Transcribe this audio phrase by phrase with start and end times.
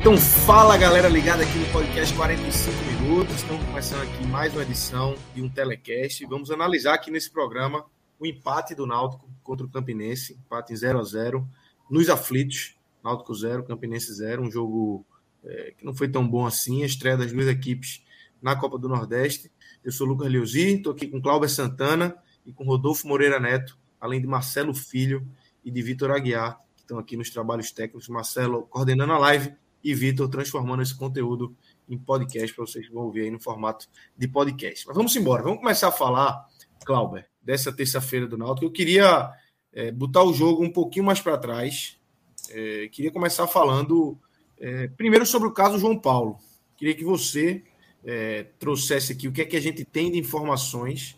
[0.00, 3.34] Então fala galera ligada aqui no podcast 45 minutos.
[3.34, 6.24] Estamos começando aqui mais uma edição de um telecast.
[6.26, 7.84] Vamos analisar aqui nesse programa
[8.18, 11.48] o empate do Náutico contra o Campinense, empate em 0 a 0
[11.90, 15.04] nos aflitos, Náutico 0, Campinense 0, um jogo
[15.44, 18.04] é, que não foi tão bom assim, a estreia das duas equipes
[18.40, 19.50] na Copa do Nordeste.
[19.84, 24.20] Eu sou Lucas Leozzi, estou aqui com Cláudio Santana e com Rodolfo Moreira Neto, além
[24.20, 25.26] de Marcelo Filho
[25.64, 28.08] e de Vitor Aguiar, que estão aqui nos trabalhos técnicos.
[28.08, 31.54] Marcelo coordenando a live e Vitor transformando esse conteúdo
[31.88, 34.86] em podcast para vocês vão ouvir aí no formato de podcast.
[34.86, 36.46] Mas vamos embora, vamos começar a falar,
[36.84, 38.66] Clauber, dessa terça-feira do Náutico.
[38.66, 39.32] Eu queria
[39.72, 41.98] é, botar o jogo um pouquinho mais para trás.
[42.50, 44.18] É, queria começar falando
[44.58, 46.38] é, primeiro sobre o caso João Paulo.
[46.76, 47.62] Queria que você
[48.04, 51.16] é, trouxesse aqui o que é que a gente tem de informações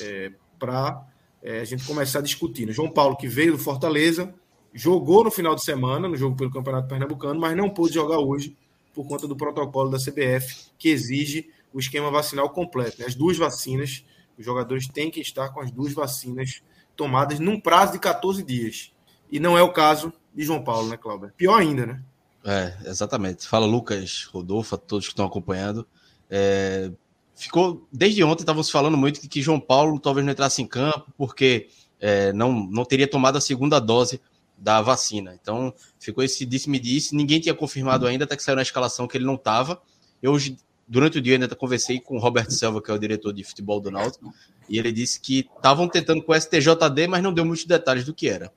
[0.00, 1.06] é, para
[1.42, 2.72] é, a gente começar discutindo.
[2.72, 4.34] João Paulo, que veio do Fortaleza,
[4.76, 8.54] jogou no final de semana, no jogo pelo Campeonato Pernambucano, mas não pôde jogar hoje
[8.94, 13.00] por conta do protocolo da CBF, que exige o esquema vacinal completo.
[13.00, 13.06] Né?
[13.06, 14.04] As duas vacinas,
[14.38, 16.62] os jogadores têm que estar com as duas vacinas
[16.94, 18.92] tomadas num prazo de 14 dias.
[19.32, 21.32] E não é o caso de João Paulo, né, Cláudio?
[21.36, 22.02] Pior ainda, né?
[22.44, 23.48] É, exatamente.
[23.48, 25.86] Fala Lucas, Rodolfo, todos que estão acompanhando.
[26.30, 26.90] É,
[27.34, 31.12] ficou desde ontem estávamos falando muito de que João Paulo talvez não entrasse em campo
[31.16, 34.20] porque é, não, não teria tomado a segunda dose
[34.56, 35.36] da vacina.
[35.40, 37.14] Então, ficou esse disse-me-disse.
[37.14, 39.80] Ninguém tinha confirmado ainda, até que saiu na escalação que ele não estava.
[40.22, 40.56] Eu, hoje,
[40.86, 43.80] durante o dia, ainda conversei com o Roberto Selva, que é o diretor de futebol
[43.80, 44.32] do Náutico,
[44.68, 48.14] e ele disse que estavam tentando com o STJD, mas não deu muitos detalhes do
[48.14, 48.52] que era.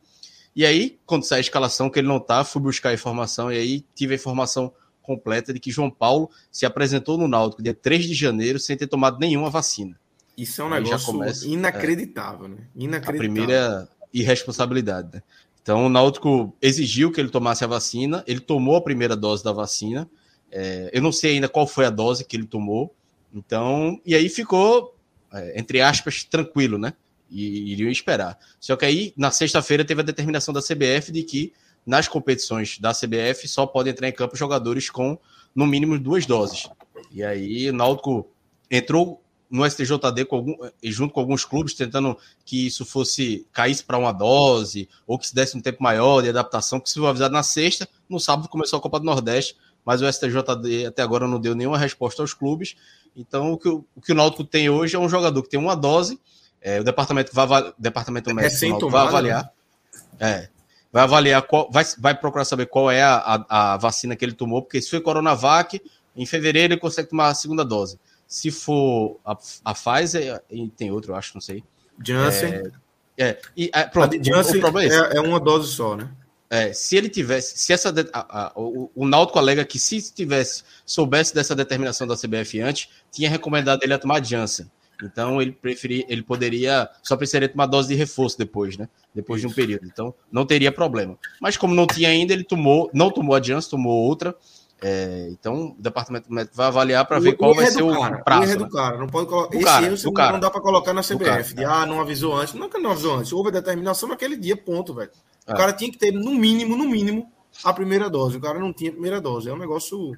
[0.56, 3.58] E aí, quando sai a escalação que ele não está, fui buscar a informação, e
[3.58, 8.06] aí tive a informação completa de que João Paulo se apresentou no Náutico dia 3
[8.06, 10.00] de janeiro sem ter tomado nenhuma vacina.
[10.38, 12.58] Isso é um negócio começa, inacreditável, é, né?
[12.76, 13.16] Inacreditável.
[13.16, 15.24] A primeira irresponsabilidade, né?
[15.70, 19.52] Então, o Náutico exigiu que ele tomasse a vacina, ele tomou a primeira dose da
[19.52, 20.10] vacina.
[20.52, 22.92] É, eu não sei ainda qual foi a dose que ele tomou.
[23.32, 24.98] Então, e aí ficou,
[25.32, 26.96] é, entre aspas, tranquilo, né?
[27.30, 28.36] E iriam esperar.
[28.60, 31.54] Só que aí, na sexta-feira, teve a determinação da CBF de que
[31.86, 35.20] nas competições da CBF só podem entrar em campo jogadores com
[35.54, 36.68] no mínimo duas doses.
[37.12, 38.28] E aí, o Náutico
[38.72, 43.98] entrou no STJD com algum, junto com alguns clubes, tentando que isso fosse caísse para
[43.98, 47.34] uma dose, ou que se desse um tempo maior de adaptação, que se foi avisado
[47.34, 51.40] na sexta, no sábado começou a Copa do Nordeste, mas o STJD até agora não
[51.40, 52.76] deu nenhuma resposta aos clubes.
[53.16, 55.60] Então, o que o, o, que o Náutico tem hoje é um jogador que tem
[55.60, 56.20] uma dose,
[56.62, 59.52] é, o departamento vai, o departamento médico vai avaliar.
[60.20, 60.20] Né?
[60.20, 60.50] É,
[60.92, 64.34] vai avaliar qual, vai, vai procurar saber qual é a, a, a, vacina que ele
[64.34, 65.82] tomou, porque se foi Coronavac,
[66.16, 68.00] em fevereiro ele consegue tomar a segunda dose.
[68.30, 69.36] Se for a,
[69.66, 71.64] a Pfizer, e tem outro, eu acho, não sei.
[72.02, 72.72] Janssen.
[73.18, 76.12] É, é e, é, pronto, a Janssen o, é, é, uma dose só, né?
[76.48, 80.64] É, se ele tivesse, se essa a, a, o, o Náutico alega que se tivesse
[80.86, 84.70] soubesse dessa determinação da CBF antes, tinha recomendado ele a tomar Janssen.
[85.04, 88.88] Então ele preferia, ele poderia, só precisaria tomar dose de reforço depois, né?
[89.16, 89.86] Depois de um período.
[89.86, 91.18] Então não teria problema.
[91.42, 94.36] Mas como não tinha ainda, ele tomou, não tomou a Janssen, tomou outra.
[94.82, 98.42] É, então, o departamento médico vai avaliar para ver qual vai ser o cara, prazo.
[98.42, 98.70] O erro é do né?
[98.72, 99.56] cara, não pode colocar.
[99.56, 100.32] Esse cara, erro você cara.
[100.34, 101.54] não dá para colocar na CBF.
[101.54, 102.54] De, ah, não avisou antes.
[102.54, 103.34] Não é que não avisou antes.
[103.34, 105.12] Houve a determinação naquele dia, ponto, velho.
[105.46, 105.54] É.
[105.54, 107.30] O cara tinha que ter, no mínimo, no mínimo,
[107.64, 108.38] a primeira dose.
[108.38, 109.50] O cara não tinha a primeira dose.
[109.50, 110.16] É um negócio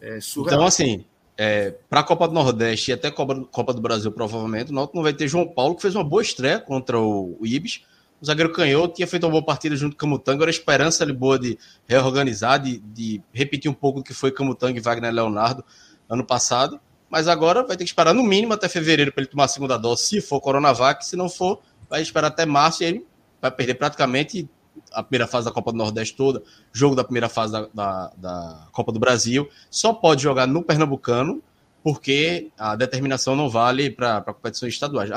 [0.00, 0.56] é, surreal.
[0.56, 1.04] Então, assim,
[1.38, 4.96] é, para a Copa do Nordeste e até Copa, Copa do Brasil, provavelmente, o Náutico
[4.96, 7.82] não vai ter João Paulo, que fez uma boa estreia contra o, o Ibis
[8.20, 11.12] o zagueiro canhoto tinha feito uma boa partida junto com o Camutanga, era esperança ali
[11.12, 15.64] boa de reorganizar, de, de repetir um pouco do que foi Camutanga e Wagner Leonardo
[16.08, 16.78] ano passado,
[17.08, 19.78] mas agora vai ter que esperar no mínimo até fevereiro para ele tomar a segunda
[19.78, 23.06] dose, se for Coronavac, se não for, vai esperar até março e ele
[23.40, 24.48] vai perder praticamente
[24.92, 28.68] a primeira fase da Copa do Nordeste toda, jogo da primeira fase da, da, da
[28.70, 31.42] Copa do Brasil, só pode jogar no Pernambucano,
[31.82, 35.10] porque a determinação não vale para competições estaduais.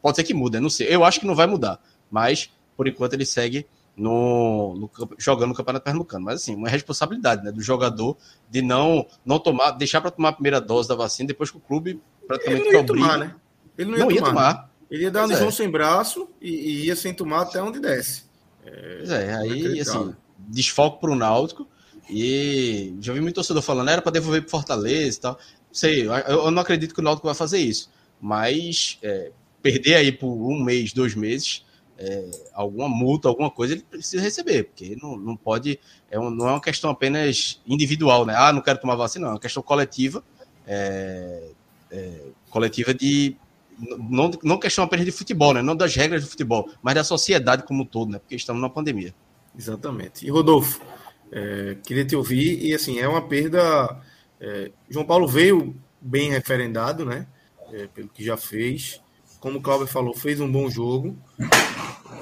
[0.00, 0.86] Pode ser que mude, não sei.
[0.88, 1.80] Eu acho que não vai mudar
[2.14, 3.66] mas por enquanto ele segue
[3.96, 6.24] no, no, jogando no Campeonato Pernambucano.
[6.24, 8.16] Mas assim, uma responsabilidade né, do jogador
[8.48, 11.60] de não, não tomar, deixar para tomar a primeira dose da vacina depois que o
[11.60, 13.34] clube praticamente ele não ia tomar, né?
[13.76, 14.20] Ele não ia, não tomar.
[14.20, 14.70] Ia, tomar.
[14.88, 15.50] Ele ia dar João é.
[15.50, 18.22] sem braço e, e, ia sem tomar até onde desce.
[18.64, 21.66] É, pois é, aí assim, desfoco para o Náutico.
[22.08, 25.32] E já vi muito torcedor falando, era para devolver para Fortaleza e tal.
[25.32, 27.90] Não sei, eu, não acredito que o Náutico vai fazer isso.
[28.20, 29.32] Mas é,
[29.64, 31.64] perder aí por um mês, dois meses,
[31.98, 35.78] é, alguma multa, alguma coisa, ele precisa receber, porque não, não pode,
[36.10, 38.34] é um, não é uma questão apenas individual, né?
[38.36, 40.22] Ah, não quero tomar vacina, não, é uma questão coletiva,
[40.66, 41.50] é,
[41.90, 42.20] é,
[42.50, 43.36] coletiva de
[43.78, 45.62] não, não questão apenas de futebol, né?
[45.62, 48.18] Não das regras do futebol, mas da sociedade como um todo, né?
[48.18, 49.14] Porque estamos na pandemia.
[49.56, 50.26] Exatamente.
[50.26, 50.80] E Rodolfo,
[51.32, 54.00] é, queria te ouvir, e assim, é uma perda.
[54.40, 57.26] É, João Paulo veio bem referendado, né?
[57.72, 59.00] É, pelo que já fez.
[59.40, 61.16] Como o Cláudio falou, fez um bom jogo.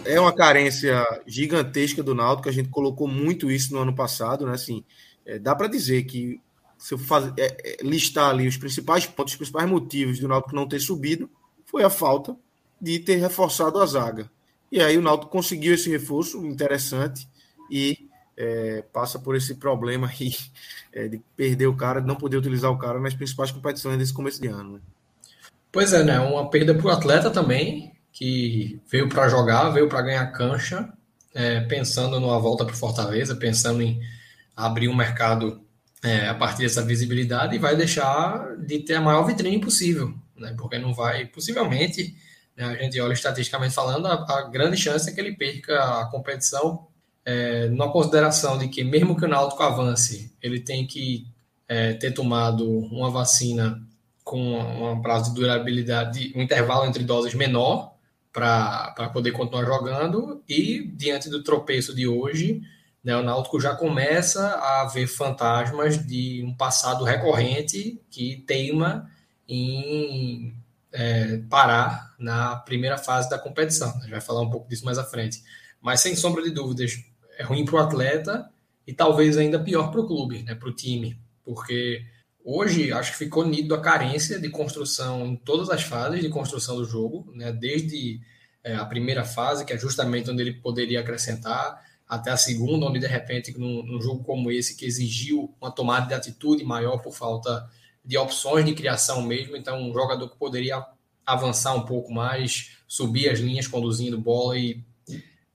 [0.04, 4.54] É uma carência gigantesca do Náutico, a gente colocou muito isso no ano passado, né?
[4.54, 4.84] Assim,
[5.24, 6.40] é, dá para dizer que
[6.76, 10.54] se eu fazer, é, é, listar ali os principais pontos, os principais motivos do Náutico
[10.54, 11.30] não ter subido,
[11.64, 12.36] foi a falta
[12.80, 14.28] de ter reforçado a zaga.
[14.70, 17.28] E aí o Náutico conseguiu esse reforço interessante
[17.70, 20.34] e é, passa por esse problema aí
[20.92, 24.12] é, de perder o cara, de não poder utilizar o cara nas principais competições desse
[24.12, 24.74] começo de ano.
[24.74, 24.80] Né?
[25.70, 26.18] Pois é, né?
[26.18, 30.92] Uma perda para o atleta também, que veio para jogar, veio para ganhar cancha,
[31.34, 34.00] é, pensando numa volta para Fortaleza, pensando em
[34.54, 35.62] abrir um mercado
[36.04, 40.54] é, a partir dessa visibilidade e vai deixar de ter a maior vitrine possível, né?
[40.58, 42.14] Porque não vai, possivelmente,
[42.56, 46.06] né, a gente olha estatisticamente falando, a, a grande chance é que ele perca a
[46.06, 46.86] competição
[47.24, 51.26] é, numa consideração de que, mesmo que o Náutico avance, ele tem que
[51.68, 53.80] é, ter tomado uma vacina
[54.24, 57.91] com um prazo de durabilidade, um intervalo entre doses menor
[58.32, 62.62] para poder continuar jogando, e diante do tropeço de hoje,
[63.04, 69.10] né, o Náutico já começa a ver fantasmas de um passado recorrente que teima
[69.48, 70.54] em
[70.92, 73.90] é, parar na primeira fase da competição.
[73.90, 75.42] A gente vai falar um pouco disso mais à frente.
[75.80, 77.04] Mas, sem sombra de dúvidas,
[77.36, 78.48] é ruim para o atleta
[78.86, 82.04] e talvez ainda pior para o clube, né, para o time, porque
[82.44, 86.76] hoje acho que ficou nítido a carência de construção em todas as fases de construção
[86.76, 88.20] do jogo, né, desde
[88.64, 92.98] é, a primeira fase, que é justamente onde ele poderia acrescentar, até a segunda, onde
[92.98, 97.12] de repente, num, num jogo como esse, que exigiu uma tomada de atitude maior por
[97.12, 97.68] falta
[98.04, 100.84] de opções de criação mesmo, então um jogador que poderia
[101.24, 104.82] avançar um pouco mais, subir as linhas conduzindo bola e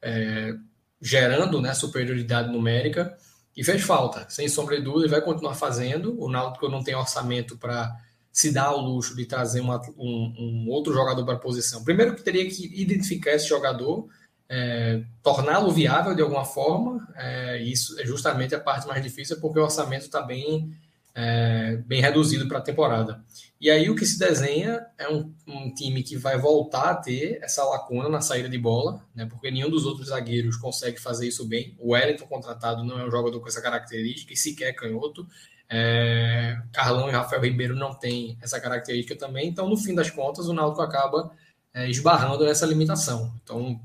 [0.01, 0.55] é,
[1.01, 3.17] gerando né, superioridade numérica
[3.57, 6.15] e fez falta, sem sombra de dúvida, vai continuar fazendo.
[6.21, 7.91] O Náutico não tem orçamento para
[8.31, 11.83] se dar ao luxo de trazer uma, um, um, outro jogador para a posição.
[11.83, 14.07] Primeiro que teria que identificar esse jogador,
[14.47, 19.57] é, torná-lo viável de alguma forma, é, isso é justamente a parte mais difícil, porque
[19.57, 20.71] o orçamento está bem
[21.17, 23.23] é, bem reduzido para a temporada.
[23.59, 27.39] E aí o que se desenha é um, um, time que vai voltar a ter
[27.41, 31.43] essa lacuna na saída de bola, né, porque nenhum dos outros zagueiros consegue fazer isso
[31.47, 31.75] bem.
[31.79, 35.27] O Wellington contratado não é um jogador com essa característica e sequer é canhoto.
[35.67, 39.49] É, Carlão e Rafael Ribeiro não têm essa característica também.
[39.49, 41.31] Então, no fim das contas, o Náutico acaba
[41.73, 43.33] é, esbarrando nessa limitação.
[43.43, 43.81] Então,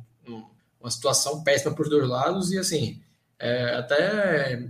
[0.79, 3.01] uma situação péssima para os dois lados e assim,
[3.39, 4.69] é, até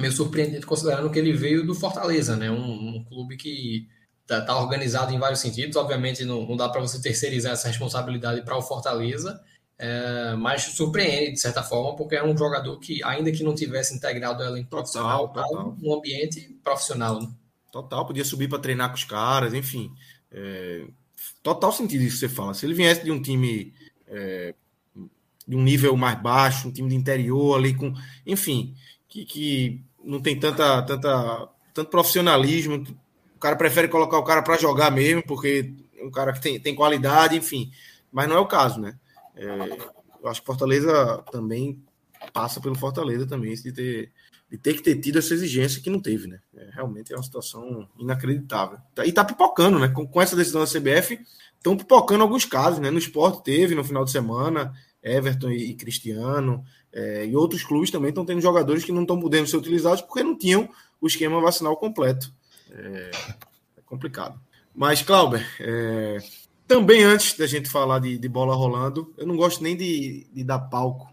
[0.00, 2.50] meio surpreendente considerando que ele veio do Fortaleza, né?
[2.50, 3.88] Um, um clube que
[4.22, 5.76] está tá organizado em vários sentidos.
[5.76, 9.40] Obviamente não, não dá para você terceirizar essa responsabilidade para o Fortaleza,
[9.78, 13.94] é, mas surpreende de certa forma porque é um jogador que ainda que não tivesse
[13.94, 15.76] integrado ela em profissional, total, total.
[15.82, 17.20] um ambiente profissional.
[17.20, 17.28] Né?
[17.72, 19.92] Total, podia subir para treinar com os caras, enfim.
[20.30, 20.86] É,
[21.42, 22.54] total sentido isso que você fala.
[22.54, 23.72] Se ele viesse de um time
[24.06, 24.54] é,
[25.46, 27.92] de um nível mais baixo, um time de interior ali com,
[28.24, 28.74] enfim,
[29.08, 32.84] que, que não tem tanta, tanta, tanto profissionalismo.
[33.36, 36.60] O cara prefere colocar o cara para jogar mesmo, porque é um cara que tem,
[36.60, 37.70] tem qualidade, enfim.
[38.12, 38.98] Mas não é o caso, né?
[39.36, 39.46] É,
[40.22, 41.82] eu acho que Fortaleza também
[42.32, 44.12] passa pelo Fortaleza também, de ter,
[44.50, 46.40] de ter que ter tido essa exigência que não teve, né?
[46.54, 48.78] É, realmente é uma situação inacreditável.
[49.04, 49.88] E tá pipocando, né?
[49.88, 51.18] Com, com essa decisão da CBF,
[51.56, 52.90] estão pipocando alguns casos, né?
[52.90, 56.64] No esporte teve no final de semana, Everton e, Cristiano.
[56.92, 60.22] É, e outros clubes também estão tendo jogadores que não estão podendo ser utilizados porque
[60.22, 60.68] não tinham
[61.00, 62.32] o esquema vacinal completo.
[62.70, 63.10] É,
[63.78, 64.40] é complicado.
[64.74, 66.18] Mas, Clauber, é,
[66.66, 70.44] também antes da gente falar de, de, bola rolando, eu não gosto nem de, de
[70.44, 71.12] dar palco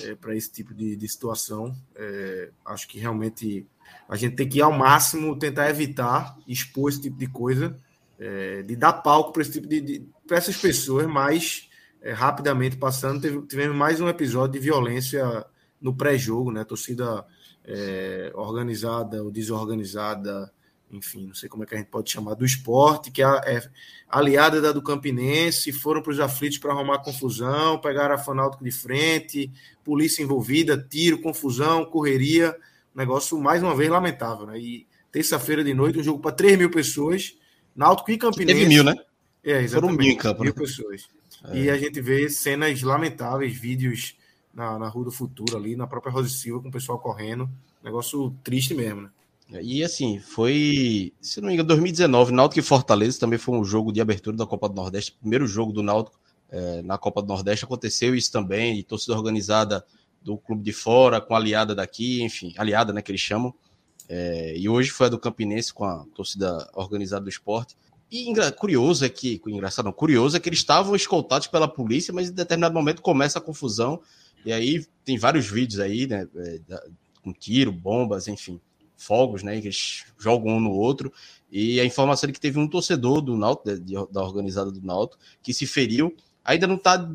[0.00, 1.76] é, para esse tipo de, de situação.
[1.94, 3.66] É, acho que realmente
[4.08, 7.76] a gente tem que ir ao máximo tentar evitar expor esse tipo de coisa,
[8.18, 11.69] é, de dar palco para esse tipo de, para essas pessoas, mas
[12.02, 15.44] é, rapidamente passando, teve, tivemos mais um episódio de violência
[15.80, 16.64] no pré-jogo, né?
[16.64, 17.24] Torcida
[17.64, 20.52] é, organizada ou desorganizada,
[20.90, 23.70] enfim, não sei como é que a gente pode chamar, do esporte, que é, é
[24.08, 28.72] aliada da do Campinense, foram para os aflitos para arrumar confusão, pegaram a Fanáutico de
[28.72, 29.50] frente,
[29.84, 32.56] polícia envolvida, tiro, confusão, correria,
[32.94, 34.58] negócio mais uma vez lamentável, né?
[34.58, 37.36] E terça-feira de noite, um jogo para 3 mil pessoas,
[37.74, 38.58] Náutico e Campinense.
[38.58, 38.94] Teve mil, né?
[39.44, 39.70] É, exatamente.
[39.72, 40.60] Foram mil em campo, mil né?
[40.60, 41.19] pessoas.
[41.44, 41.56] É.
[41.56, 44.16] E a gente vê cenas lamentáveis, vídeos
[44.52, 47.48] na, na Rua do Futuro ali, na própria Rosa Silva, com o pessoal correndo.
[47.82, 49.10] Negócio triste mesmo, né?
[49.62, 53.92] E assim, foi, se não me engano, 2019, Náutico e Fortaleza também foi um jogo
[53.92, 56.20] de abertura da Copa do Nordeste, primeiro jogo do Náutico
[56.50, 59.84] é, na Copa do Nordeste, aconteceu isso também, e torcida organizada
[60.22, 63.52] do clube de fora, com aliada daqui, enfim, aliada, né, que eles chamam,
[64.08, 67.76] é, e hoje foi a do Campinense com a torcida organizada do esporte,
[68.10, 72.28] e curioso é que, engraçado não, curioso é que eles estavam escoltados pela polícia, mas
[72.28, 74.00] em determinado momento começa a confusão,
[74.44, 76.60] e aí tem vários vídeos aí, né, é,
[77.22, 78.60] com tiro, bombas, enfim,
[78.96, 81.12] fogos, né, eles jogam um no outro,
[81.52, 83.78] e a informação é que teve um torcedor do Náutico,
[84.10, 86.14] da organizada do Náutico, que se feriu,
[86.44, 87.08] ainda não tá,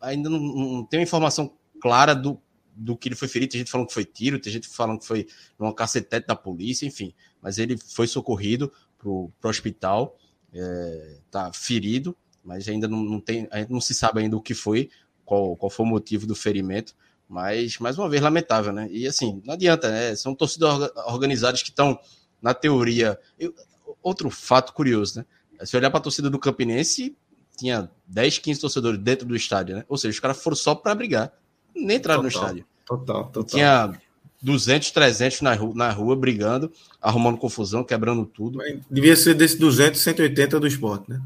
[0.00, 2.38] ainda não, não tem uma informação clara do,
[2.76, 5.06] do que ele foi ferido, tem gente falando que foi tiro, tem gente falando que
[5.06, 5.26] foi
[5.58, 10.16] numa cacetete da polícia, enfim, mas ele foi socorrido pro, pro hospital,
[10.54, 14.90] é, tá ferido, mas ainda não, não tem, não se sabe ainda o que foi,
[15.24, 16.94] qual, qual foi o motivo do ferimento,
[17.28, 18.88] mas, mais uma vez, lamentável, né?
[18.90, 20.14] E assim, não adianta, né?
[20.16, 21.98] São torcidas organizadas que estão,
[22.42, 23.18] na teoria.
[23.38, 23.54] Eu,
[24.02, 25.26] outro fato curioso, né?
[25.64, 27.16] Se olhar para a torcida do Campinense,
[27.56, 29.84] tinha 10, 15 torcedores dentro do estádio, né?
[29.88, 31.32] Ou seja, os caras foram só para brigar.
[31.74, 32.66] Nem entraram total, no estádio.
[32.84, 33.44] Total, total.
[33.44, 34.01] Tinha
[34.42, 38.58] 200, 300 na rua, na rua brigando, arrumando confusão, quebrando tudo.
[38.90, 41.20] Devia ser desse 200, 180 do esporte, né?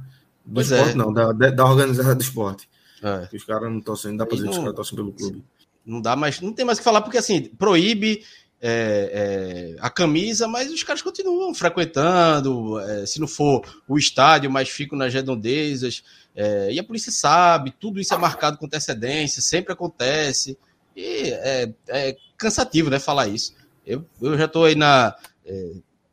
[0.45, 0.95] Do pois esporte, é.
[0.95, 2.69] não, da, da organizada do esporte.
[3.03, 3.29] É.
[3.35, 5.45] os caras não torcem, não dá para dizer que os caras torcem pelo clube.
[5.85, 8.23] Não dá mais, não tem mais o que falar, porque assim, proíbe
[8.61, 14.51] é, é, a camisa, mas os caras continuam frequentando, é, se não for o estádio,
[14.51, 16.03] mas ficam nas redondezas,
[16.35, 20.59] é, e a polícia sabe, tudo isso é marcado com antecedência, sempre acontece,
[20.97, 23.55] e é, é cansativo, né, falar isso.
[23.87, 25.15] Eu, eu já estou aí na...
[25.45, 25.73] É,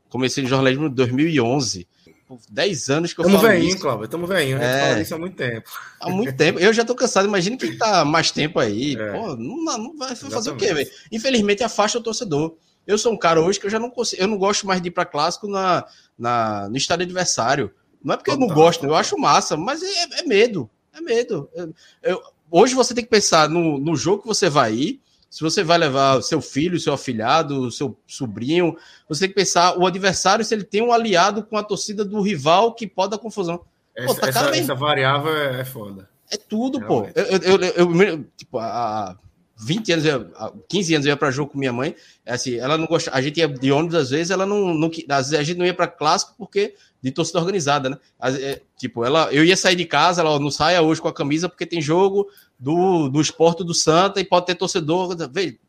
[0.10, 1.88] comecei no jornalismo em 2011,
[2.50, 3.80] 10 anos que eu tamo falo veinho, isso.
[3.80, 5.70] Cláudio, a gente é, fala isso há muito tempo.
[6.00, 6.60] Há muito tempo.
[6.60, 8.96] Eu já tô cansado, imagina quem tá mais tempo aí.
[8.96, 9.12] É.
[9.12, 10.50] Pô, não, não vai fazer Exatamente.
[10.52, 10.90] o quê, velho?
[11.12, 12.56] Infelizmente afasta o torcedor.
[12.86, 14.90] Eu sou um cara hoje que eu já não consigo, eu não gosto mais de
[14.90, 15.86] ir para clássico na,
[16.18, 17.72] na, no estádio adversário.
[18.04, 20.70] Não é porque Total, eu não gosto, eu acho massa, mas é, é medo.
[20.94, 21.50] É medo.
[21.54, 21.74] Eu,
[22.04, 22.22] eu,
[22.53, 25.01] hoje você tem que pensar no, no jogo que você vai ir
[25.33, 28.77] se você vai levar seu filho, seu afilhado, seu sobrinho,
[29.10, 32.22] você tem que pensar o adversário se ele tem um aliado com a torcida do
[32.22, 33.62] rival que pode dar confusão.
[33.95, 36.07] Essa, pô, tá essa, essa variável é, é foda.
[36.29, 37.13] É tudo, Realmente.
[37.13, 37.19] pô.
[37.19, 39.17] Eu, eu, eu, tipo, há
[39.57, 40.05] 20 anos,
[40.36, 41.95] há 15 anos eu ia para jogo com minha mãe.
[42.24, 43.10] É assim, ela não gosta.
[43.12, 45.65] A gente ia de ônibus às vezes, ela não, não às vezes a gente não
[45.65, 47.98] ia para clássico porque de torcida organizada, né?
[48.22, 51.13] É, tipo, ela, eu ia sair de casa, ela ó, não saia hoje com a
[51.13, 55.13] camisa porque tem jogo do, do esporte do Santa e pode ter torcedor.
[55.29, 55.60] Veio,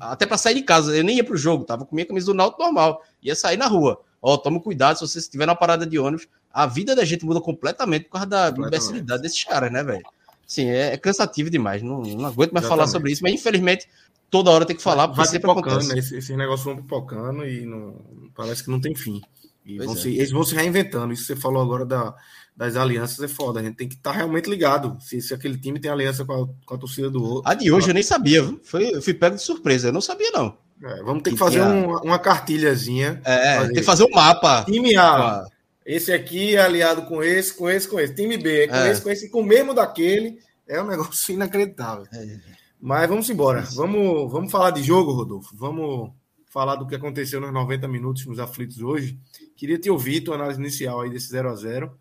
[0.00, 2.34] até para sair de casa, eu nem ia pro jogo, tava com minha camisa do
[2.34, 4.00] Náutico normal, ia sair na rua.
[4.20, 7.40] Ó, toma cuidado se você estiver na parada de ônibus, a vida da gente muda
[7.40, 10.02] completamente por causa da imbecilidade desses caras, né, velho?
[10.44, 12.68] Sim, é, é, cansativo demais, não, não aguento mais Exatamente.
[12.68, 13.88] falar sobre isso, mas infelizmente
[14.28, 15.88] toda hora tem que falar, porque vai sempre acontece.
[15.88, 15.98] Né?
[16.00, 17.94] Esses, esses negócios vão pipocando e não,
[18.34, 19.22] parece que não tem fim.
[19.64, 19.96] E vão é.
[19.96, 21.12] se, eles vão se reinventando.
[21.12, 22.14] Isso você falou agora da,
[22.56, 23.60] das alianças é foda.
[23.60, 26.32] A gente tem que estar tá realmente ligado se, se aquele time tem aliança com
[26.32, 27.50] a, com a torcida do outro.
[27.50, 28.42] A de hoje eu nem sabia.
[28.62, 29.88] Foi, eu fui pego de surpresa.
[29.88, 30.56] Eu não sabia, não.
[30.82, 33.20] É, vamos ter que, que fazer um, uma cartilhazinha.
[33.24, 33.66] É, fazer.
[33.66, 34.64] tem que fazer um mapa.
[34.64, 35.44] Time A.
[35.84, 38.14] Esse aqui é aliado com esse, com esse, com esse.
[38.14, 38.90] Time B é com é.
[38.90, 40.38] esse, com esse, com o mesmo daquele.
[40.66, 42.06] É um negócio inacreditável.
[42.12, 42.36] É.
[42.80, 43.62] Mas vamos embora.
[43.74, 45.54] Vamos, vamos falar de jogo, Rodolfo.
[45.54, 46.12] Vamos
[46.50, 49.18] falar do que aconteceu nos 90 minutos nos aflitos hoje.
[49.56, 51.98] Queria te ouvir tua análise inicial aí desse 0 a 0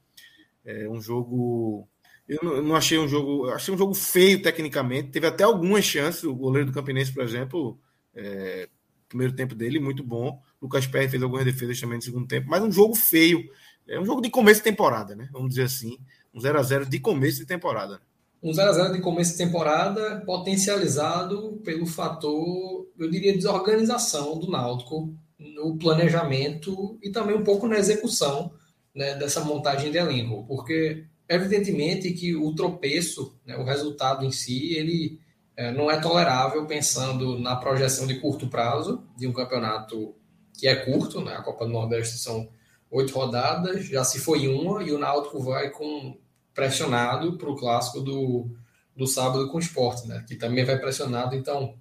[0.66, 1.88] É um jogo.
[2.28, 3.48] Eu não, achei um jogo.
[3.50, 5.12] Achei um jogo feio tecnicamente.
[5.12, 6.24] Teve até algumas chances.
[6.24, 7.80] O goleiro do Campinense, por exemplo,
[8.14, 8.68] é,
[9.08, 10.42] primeiro tempo dele, muito bom.
[10.62, 13.48] Lucas Perry fez algumas defesas também no segundo tempo, mas um jogo feio.
[13.88, 15.30] É um jogo de começo de temporada, né?
[15.32, 15.98] Vamos dizer assim.
[16.34, 18.02] Um 0 a 0 de começo de temporada.
[18.42, 24.50] Um 0 a 0 de começo de temporada potencializado pelo fator, eu diria, desorganização do
[24.50, 28.52] Náutico no planejamento e também um pouco na execução
[28.96, 34.74] né, dessa montagem de elenco, porque evidentemente que o tropeço, né, o resultado em si,
[34.74, 35.20] ele
[35.56, 40.16] é, não é tolerável pensando na projeção de curto prazo de um campeonato
[40.58, 42.50] que é curto, né, a Copa do Nordeste são
[42.90, 46.18] oito rodadas, já se foi uma e o Náutico vai com
[46.60, 48.50] pressionado para o clássico do,
[48.94, 50.26] do sábado com o esporte, né?
[50.28, 51.74] Que também vai pressionado, então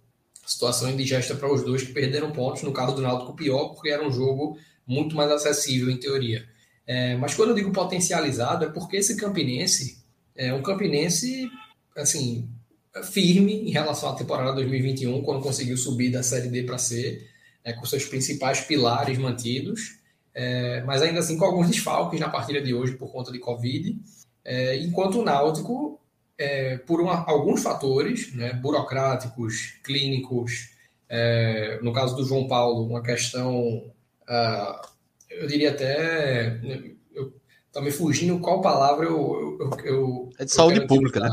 [0.46, 2.62] situação indigesta para os dois que perderam pontos.
[2.62, 4.56] No caso do Náutico, pior, porque era um jogo
[4.86, 6.48] muito mais acessível, em teoria.
[6.86, 9.98] É, mas quando eu digo potencializado, é porque esse Campinense
[10.36, 11.50] é um Campinense,
[11.96, 12.48] assim,
[13.10, 17.26] firme em relação à temporada 2021, quando conseguiu subir da Série D para C,
[17.64, 19.98] é, com seus principais pilares mantidos,
[20.32, 23.98] é, mas ainda assim com alguns desfalques na partida de hoje por conta de Covid,
[24.44, 26.00] é, enquanto o Náutico
[26.38, 30.70] é, por uma, alguns fatores, né, burocráticos, clínicos,
[31.08, 33.90] é, no caso do João Paulo, uma questão,
[34.28, 34.88] uh,
[35.30, 36.60] eu diria até,
[37.66, 39.58] está me fugindo qual palavra eu.
[39.60, 41.30] eu, eu é de saúde pública, né?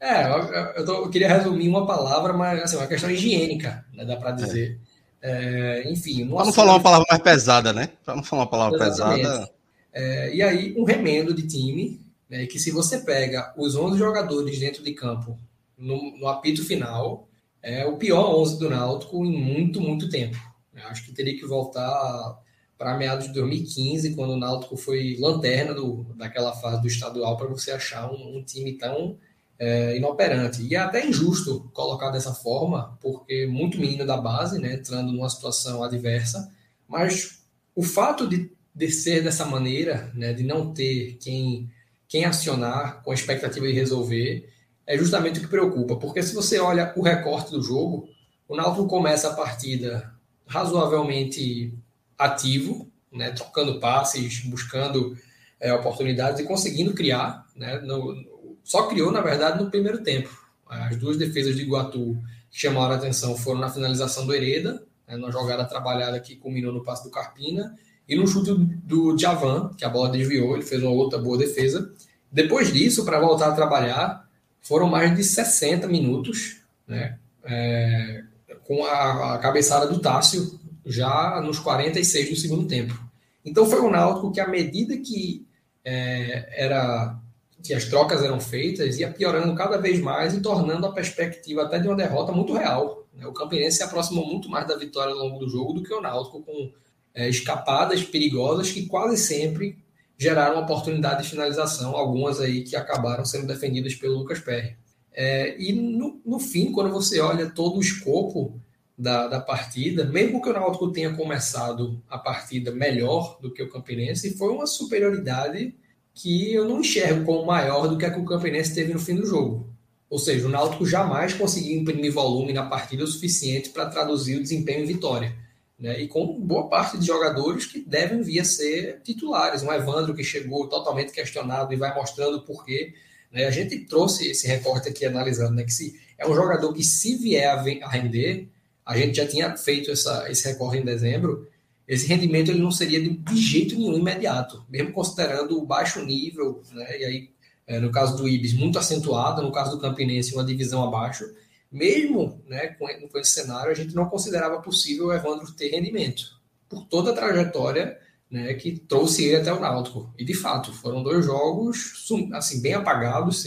[0.00, 4.16] É, eu, tô, eu, queria resumir uma palavra, mas assim, uma questão higiênica, né, dá
[4.16, 4.80] para dizer.
[4.84, 4.88] É.
[5.20, 6.28] É, enfim.
[6.28, 7.88] Para não falar uma palavra mais pesada, né?
[8.04, 9.22] Para não falar uma palavra Exatamente.
[9.22, 9.50] pesada.
[9.92, 14.58] É, e aí, um remendo de time, né, que se você pega os 11 jogadores
[14.58, 15.38] dentro de campo
[15.76, 17.28] no, no apito final,
[17.62, 20.36] é o pior 11 do Náutico em muito, muito tempo.
[20.74, 22.38] Eu acho que teria que voltar
[22.76, 27.48] para meados de 2015, quando o Náutico foi lanterna do, daquela fase do estadual, para
[27.48, 29.18] você achar um, um time tão
[29.58, 30.62] é, inoperante.
[30.62, 35.28] E é até injusto colocar dessa forma, porque muito menino da base, né, entrando numa
[35.28, 36.52] situação adversa,
[36.86, 37.42] mas
[37.74, 41.68] o fato de, de ser dessa maneira, né, de não ter quem
[42.08, 44.48] quem acionar com a expectativa de resolver,
[44.86, 45.96] é justamente o que preocupa.
[45.96, 48.08] Porque se você olha o recorte do jogo,
[48.48, 50.10] o Náutico começa a partida
[50.46, 51.74] razoavelmente
[52.16, 55.16] ativo, né, trocando passes, buscando
[55.60, 57.46] é, oportunidades e conseguindo criar.
[57.54, 60.30] Né, no, só criou, na verdade, no primeiro tempo.
[60.66, 62.18] As duas defesas de Iguatu
[62.50, 66.72] que chamaram a atenção foram na finalização do Hereda, né, numa jogada trabalhada que culminou
[66.72, 67.74] no passe do Carpina,
[68.08, 71.92] e no chute do Javan, que a bola desviou, ele fez uma outra boa defesa.
[72.32, 74.26] Depois disso, para voltar a trabalhar,
[74.60, 77.18] foram mais de 60 minutos, né?
[77.44, 78.24] É,
[78.64, 82.98] com a, a, cabeçada do Tássio já nos 46 do segundo tempo.
[83.44, 85.46] Então foi um Náutico que, à medida que
[85.84, 87.18] é, era
[87.62, 91.78] que as trocas eram feitas, ia piorando cada vez mais e tornando a perspectiva até
[91.78, 93.06] de uma derrota muito real.
[93.12, 93.26] Né?
[93.26, 96.00] O Campinense se aproximou muito mais da vitória ao longo do jogo do que o
[96.00, 96.70] Náutico, com
[97.14, 99.76] é, escapadas perigosas que quase sempre
[100.18, 104.76] geraram oportunidade de finalização, algumas aí que acabaram sendo defendidas pelo Lucas Perry.
[105.12, 108.60] É, e no, no, fim, quando você olha todo o escopo
[108.96, 113.70] da, da partida, mesmo que o Náutico tenha começado a partida melhor do que o
[113.70, 115.74] Campinense, foi uma superioridade
[116.12, 119.14] que eu não enxergo como maior do que a que o Campinense teve no fim
[119.14, 119.72] do jogo.
[120.10, 124.42] Ou seja, o Náutico jamais conseguiu imprimir volume na partida o suficiente para traduzir o
[124.42, 125.34] desempenho em vitória
[125.78, 129.62] né, e com boa parte de jogadores que devem vir a ser titulares.
[129.62, 132.94] Um Evandro que chegou totalmente questionado e vai mostrando por quê.
[133.30, 136.82] Né, a gente trouxe esse recorte aqui analisando, né, que se é um jogador que
[136.82, 138.48] se vier a, render,
[138.84, 141.46] a gente já tinha feito essa, esse recorte em dezembro,
[141.86, 146.62] esse rendimento ele não seria de, de jeito nenhum imediato, mesmo considerando o baixo nível,
[146.72, 147.30] né, e aí
[147.68, 151.24] é, no caso do Ibis muito acentuado, no caso do Campinense uma divisão abaixo,
[151.70, 156.86] mesmo né, com, esse cenário, a gente não considerava possível o Evandro ter rendimento, por
[156.86, 157.98] toda a trajetória
[158.30, 160.12] né, que trouxe ele até o Náutico.
[160.18, 163.44] E de fato, foram dois jogos assim, bem apagados,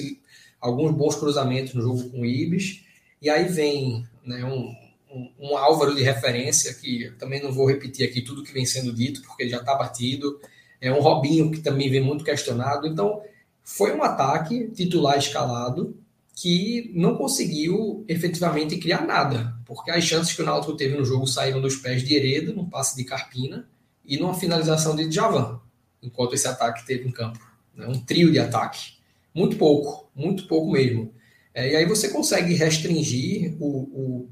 [0.60, 2.84] alguns bons cruzamentos no jogo com o Ibis,
[3.22, 4.76] e aí vem né, um,
[5.12, 8.94] um, um, Álvaro de referência, que também não vou repetir aqui tudo que vem sendo
[8.94, 10.40] dito, porque já está batido,
[10.80, 13.22] é um Robinho que também vem muito questionado, então
[13.64, 15.96] foi um ataque titular escalado,
[16.41, 21.27] que não conseguiu efetivamente criar nada, porque as chances que o Náutico teve no jogo
[21.27, 23.69] saíram dos pés de Hereda, num passe de Carpina,
[24.04, 25.62] e numa finalização de Javan,
[26.01, 27.39] enquanto esse ataque teve em campo.
[27.75, 27.86] Né?
[27.86, 28.93] Um trio de ataque.
[29.36, 31.13] Muito pouco, muito pouco mesmo.
[31.54, 33.67] É, e aí você consegue restringir o,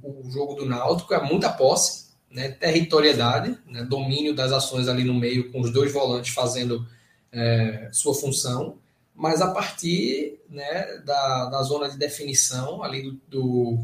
[0.01, 2.49] o, o jogo do Náutico a muita posse, né?
[2.49, 3.83] territorialidade, né?
[3.83, 6.87] domínio das ações ali no meio, com os dois volantes fazendo
[7.31, 8.79] é, sua função,
[9.19, 13.77] mas a partir né, da, da zona de definição ali do,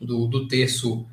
[0.00, 1.06] do, do, terço,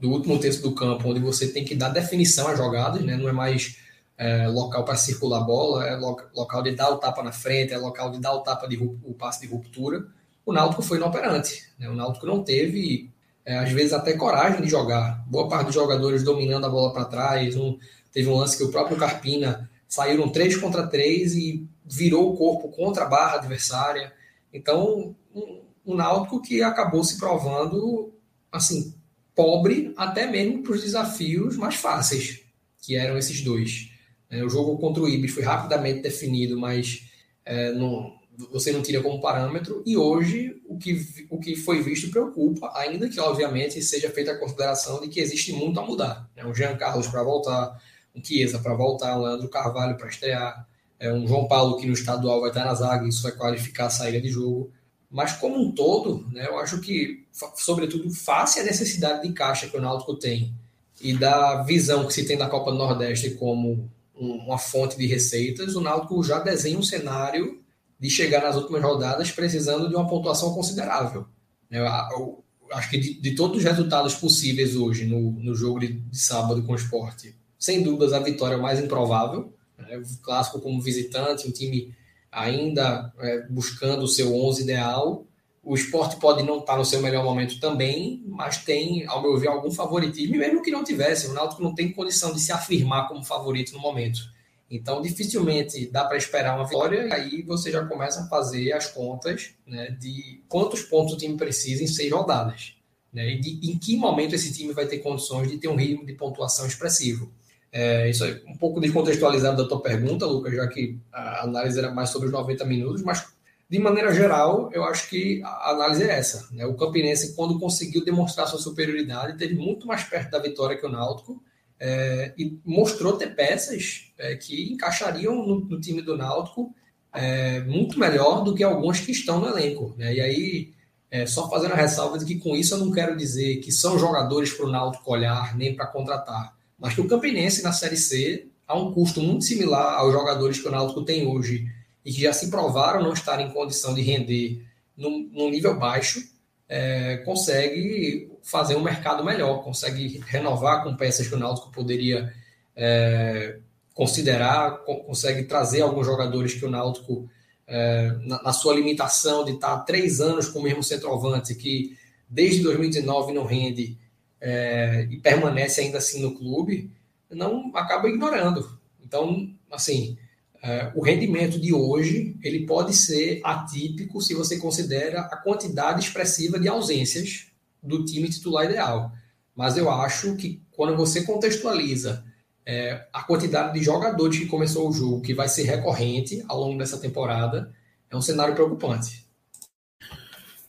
[0.00, 3.28] do último terço do campo, onde você tem que dar definição às jogadas, né, não
[3.28, 3.78] é mais
[4.18, 7.78] é, local para circular a bola, é local de dar o tapa na frente, é
[7.78, 10.04] local de dar o tapa de o passe de ruptura.
[10.44, 13.08] O Náutico foi inoperante, né, o Náutico não teve,
[13.46, 15.24] é, às vezes, até coragem de jogar.
[15.28, 17.78] Boa parte dos jogadores dominando a bola para trás, um,
[18.12, 22.70] teve um lance que o próprio Carpina saíram três contra três e virou o corpo
[22.70, 24.12] contra a barra adversária.
[24.52, 28.12] Então, um, um Náutico que acabou se provando
[28.50, 28.94] assim
[29.34, 32.40] pobre até mesmo para os desafios mais fáceis,
[32.80, 33.90] que eram esses dois.
[34.30, 37.04] É, o jogo contra o Ibis foi rapidamente definido, mas
[37.44, 38.12] é, não,
[38.50, 43.08] você não tira como parâmetro, e hoje o que, o que foi visto preocupa, ainda
[43.08, 46.30] que, obviamente, seja feita a consideração de que existe muito a mudar.
[46.36, 46.44] Né?
[46.44, 47.78] Um Jean Carlos para voltar,
[48.14, 50.66] um Chiesa para voltar, um Leandro Carvalho para estrear,
[51.02, 53.90] é, um João Paulo que no estadual vai estar na zaga, isso vai qualificar a
[53.90, 54.70] saída de jogo.
[55.10, 59.76] Mas como um todo, né, eu acho que, sobretudo, face a necessidade de caixa que
[59.76, 60.54] o Náutico tem
[61.00, 65.74] e da visão que se tem da Copa do Nordeste como uma fonte de receitas,
[65.74, 67.60] o Náutico já desenha um cenário
[67.98, 71.26] de chegar nas últimas rodadas precisando de uma pontuação considerável.
[71.68, 75.94] Eu, eu, acho que de, de, todos os resultados possíveis hoje no, no jogo de,
[75.94, 79.52] de, sábado com o esporte, sem dúvidas a vitória é mais improvável.
[79.82, 79.98] Né?
[79.98, 81.94] O clássico como visitante, um time
[82.30, 85.26] ainda é, buscando o seu 11 ideal.
[85.62, 89.48] O esporte pode não estar no seu melhor momento também, mas tem, ao meu ver,
[89.48, 91.28] algum favoritismo, mesmo que não tivesse.
[91.28, 94.32] O Náutico não tem condição de se afirmar como favorito no momento.
[94.68, 98.86] Então, dificilmente dá para esperar uma vitória, e aí você já começa a fazer as
[98.86, 102.74] contas né, de quantos pontos o time precisa em seis rodadas.
[103.12, 106.06] Né, e de, em que momento esse time vai ter condições de ter um ritmo
[106.06, 107.30] de pontuação expressivo.
[107.72, 111.90] É, isso é um pouco descontextualizado da tua pergunta, Lucas, já que a análise era
[111.90, 113.26] mais sobre os 90 minutos, mas
[113.72, 116.46] de maneira geral, eu acho que a análise é essa.
[116.52, 116.66] Né?
[116.66, 120.90] O Campinense, quando conseguiu demonstrar sua superioridade, teve muito mais perto da vitória que o
[120.90, 121.42] Náutico,
[121.80, 126.74] é, e mostrou ter peças é, que encaixariam no, no, time do Náutico
[127.14, 129.94] é, muito melhor do que alguns que estão no elenco.
[129.96, 130.16] Né?
[130.16, 130.74] E aí,
[131.10, 133.98] é, só fazendo a ressalva de que com isso eu não quero dizer que são
[133.98, 138.48] jogadores para o Náutico olhar nem para contratar, mas que o Campinense na Série C
[138.66, 141.64] há um custo muito similar aos jogadores que o Náutico tem hoje
[142.04, 144.66] e que já se provaram não estar em condição de render
[144.96, 146.20] num, num nível baixo,
[146.68, 152.34] é, consegue fazer um mercado melhor, consegue renovar com peças que o Náutico poderia
[152.74, 153.58] é,
[153.94, 157.30] considerar, consegue trazer alguns jogadores que o Náutico,
[157.64, 161.96] é, na, na, sua limitação de estar três anos com o mesmo centroavante, que
[162.28, 164.01] desde 2019 não rende
[164.42, 166.90] é, e permanece ainda assim no clube,
[167.30, 168.76] não acaba ignorando.
[169.00, 170.18] Então, assim,
[170.60, 176.58] é, o rendimento de hoje ele pode ser atípico se você considera a quantidade expressiva
[176.58, 177.46] de ausências
[177.80, 179.12] do time titular ideal.
[179.54, 182.24] Mas eu acho que quando você contextualiza
[182.66, 186.78] é, a quantidade de jogadores que começou o jogo, que vai ser recorrente ao longo
[186.78, 187.72] dessa temporada,
[188.10, 189.24] é um cenário preocupante.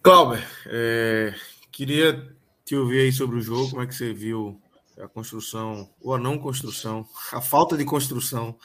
[0.01, 1.33] Cláudio, é,
[1.71, 2.32] queria
[2.65, 4.59] te ouvir aí sobre o jogo, como é que você viu
[4.97, 8.55] a construção, ou a não construção, a falta de construção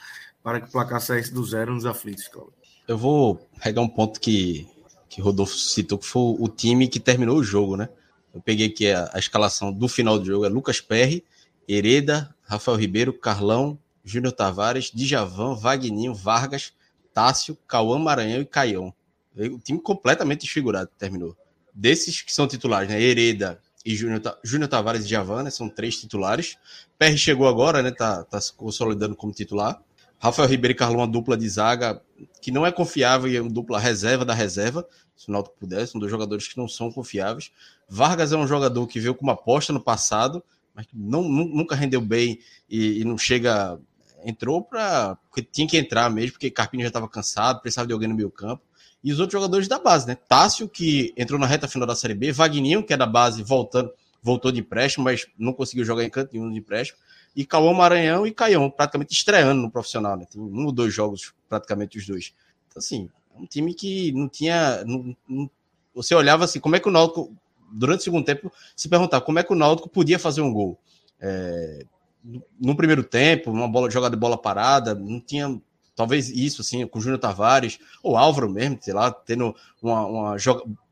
[0.43, 2.53] para que o placar saísse do zero nos aflitos, Cláudio.
[2.87, 4.67] Eu vou pegar um ponto que,
[5.09, 7.89] que Rodolfo citou, que foi o time que terminou o jogo, né?
[8.33, 11.23] Eu peguei aqui a, a escalação do final do jogo: é Lucas Perry,
[11.67, 16.73] Hereda, Rafael Ribeiro, Carlão, Júnior Tavares, Djavan, Vagninho, Vargas,
[17.13, 18.93] Tássio, Cauã Maranhão e Caião.
[19.35, 21.35] O time completamente desfigurado terminou.
[21.73, 23.01] Desses que são titulares, né?
[23.01, 25.49] Hereda e Júnior Tavares e Djavan, né?
[25.49, 26.57] São três titulares.
[26.97, 27.91] Perry chegou agora, né?
[27.91, 29.81] Tá, tá se consolidando como titular.
[30.19, 32.01] Rafael Ribeiro e Carlão, uma dupla de zaga
[32.41, 35.93] que não é confiável e é uma dupla reserva da reserva, se o Náutico pudesse,
[35.93, 37.51] são dois jogadores que não são confiáveis.
[37.87, 42.01] Vargas é um jogador que veio com uma aposta no passado, mas não, nunca rendeu
[42.01, 42.39] bem
[42.69, 43.79] e, e não chega.
[44.25, 45.15] Entrou para.
[45.29, 48.29] Porque tinha que entrar mesmo, porque Carpini já estava cansado, precisava de alguém no meio
[48.29, 48.61] campo.
[49.03, 50.15] E os outros jogadores da base, né?
[50.15, 53.91] Tássio, que entrou na reta final da Série B, Vagninho, que é da base, voltando,
[54.21, 56.99] voltou de empréstimo, mas não conseguiu jogar em canto nenhum de empréstimo.
[57.35, 60.25] E Cauã Maranhão e Caião, praticamente estreando no profissional, né?
[60.29, 62.33] Tem um ou dois jogos, praticamente os dois.
[62.67, 64.83] Então, assim, é um time que não tinha.
[64.83, 65.49] Não, não,
[65.93, 67.33] você olhava assim, como é que o Náutico
[67.71, 70.79] durante o segundo tempo, se perguntar como é que o Náutico podia fazer um gol.
[71.19, 71.85] É,
[72.59, 75.59] no primeiro tempo, uma bola jogada de bola parada, não tinha
[75.99, 80.37] talvez isso, assim, com o Júnior Tavares, ou Álvaro mesmo, sei lá, tendo uma, uma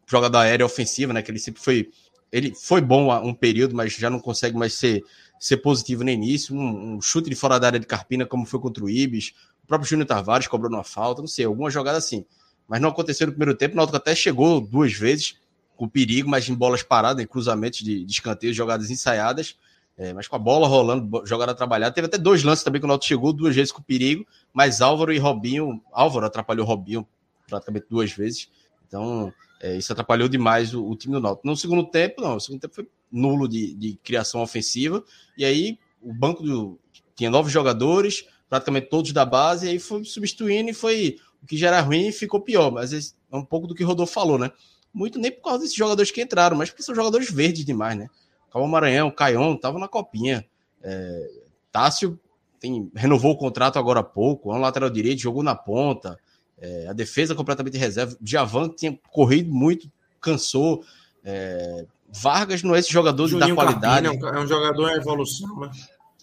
[0.05, 1.21] jogada aérea ofensiva, né?
[1.21, 1.89] Que ele sempre foi.
[2.29, 5.01] Ele foi bom um período, mas já não consegue mais ser,
[5.39, 6.53] ser positivo no início.
[6.53, 9.33] Um, um chute de fora da área de Carpina, como foi contra o Ibis.
[9.63, 12.25] O próprio Júnior Tavares cobrou uma falta, não sei, alguma jogada assim.
[12.67, 13.75] Mas não aconteceu no primeiro tempo.
[13.75, 15.37] O Náutico até chegou duas vezes,
[15.77, 19.55] com perigo, mas em bolas paradas, em cruzamentos de, de escanteios, jogadas ensaiadas,
[19.97, 21.93] é, mas com a bola rolando, jogada trabalhada.
[21.93, 25.11] Teve até dois lances também que o Náutico chegou duas vezes com perigo, mas Álvaro
[25.11, 27.07] e Robinho, Álvaro atrapalhou Robinho
[27.47, 28.49] praticamente duas vezes.
[28.87, 31.47] Então, é, isso atrapalhou demais o, o, time do Náutico.
[31.47, 35.03] No segundo tempo, não, o segundo tempo foi nulo de, de criação ofensiva,
[35.37, 36.79] e aí o banco do,
[37.15, 41.57] tinha nove jogadores, praticamente todos da base, e aí foi substituindo e foi o que
[41.57, 44.51] já era ruim ficou pior, mas é um pouco do que o Rodolfo falou, né?
[44.97, 48.09] muito nem por causa desses jogadores que entraram, mas porque são jogadores verdes demais, né?
[48.51, 50.45] Calma Maranhão, Caion, tava na copinha.
[50.81, 51.29] É,
[51.71, 52.19] Tássio
[52.59, 56.17] tem, renovou o contrato agora há pouco, é um lateral direito, jogou na ponta.
[56.59, 58.17] É, a defesa completamente reserva.
[58.19, 60.83] Djavan tinha corrido muito, cansou.
[61.23, 64.07] É, Vargas não é esse jogador Juninho da qualidade.
[64.07, 65.71] Carpina é um jogador em evolução, né?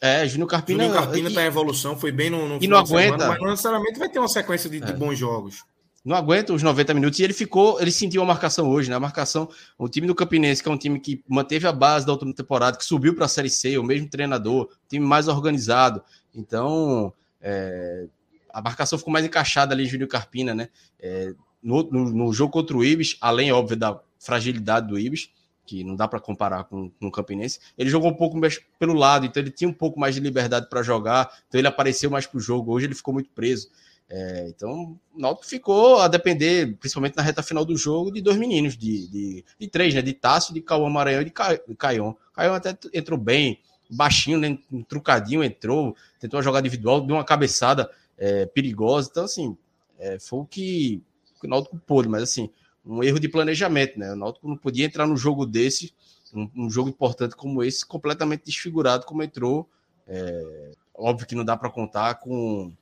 [0.01, 0.85] É, Júnior Carpina.
[0.85, 3.17] Júnior Carpina está em evolução, foi bem no, no e não aguenta.
[3.17, 4.81] Semana, mas não necessariamente vai ter uma sequência de, é.
[4.81, 5.65] de, bons jogos.
[6.05, 8.97] Não aguenta os 90 minutos e ele ficou, ele sentiu a marcação hoje, né?
[8.97, 12.13] A marcação, o time do Campinense, que é um time que manteve a base da
[12.13, 16.03] última temporada, que subiu para a Série C, o mesmo treinador, time mais organizado.
[16.35, 18.07] Então, é,
[18.53, 20.69] a marcação ficou mais encaixada ali, Júnior Carpina, né?
[21.01, 25.31] É, no, no, no, jogo contra o Ibis, além, óbvio, da fragilidade do Ibis,
[25.67, 28.93] que não dá para comparar com, com o Campinense, ele jogou um pouco mais pelo
[28.93, 32.27] lado, então ele tinha um pouco mais de liberdade para jogar, então ele apareceu mais
[32.27, 32.73] para o jogo.
[32.73, 33.71] Hoje ele ficou muito preso.
[34.09, 38.37] É, então, o Náutico ficou a depender, principalmente na reta final do jogo, de dois
[38.37, 40.03] meninos, de, de, de três, né?
[40.03, 41.31] De Tássio, de Cauã Maranhão e de
[41.77, 42.15] Caion.
[42.35, 43.59] Caion até entrou bem,
[43.91, 44.59] baixinho, né?
[44.89, 49.09] Trucadinho entrou, tentou uma jogada individual, deu uma cabeçada é, perigosa.
[49.11, 49.57] Então, assim,
[49.99, 51.03] é, foi o que,
[51.43, 52.51] o Náutico pôde, mas assim,
[52.85, 54.13] um erro de planejamento, né?
[54.13, 55.93] O Náutico não podia entrar num jogo desse,
[56.35, 59.69] um, um jogo importante como esse, completamente desfigurado como entrou.
[60.07, 62.73] É, óbvio que não dá para contar com,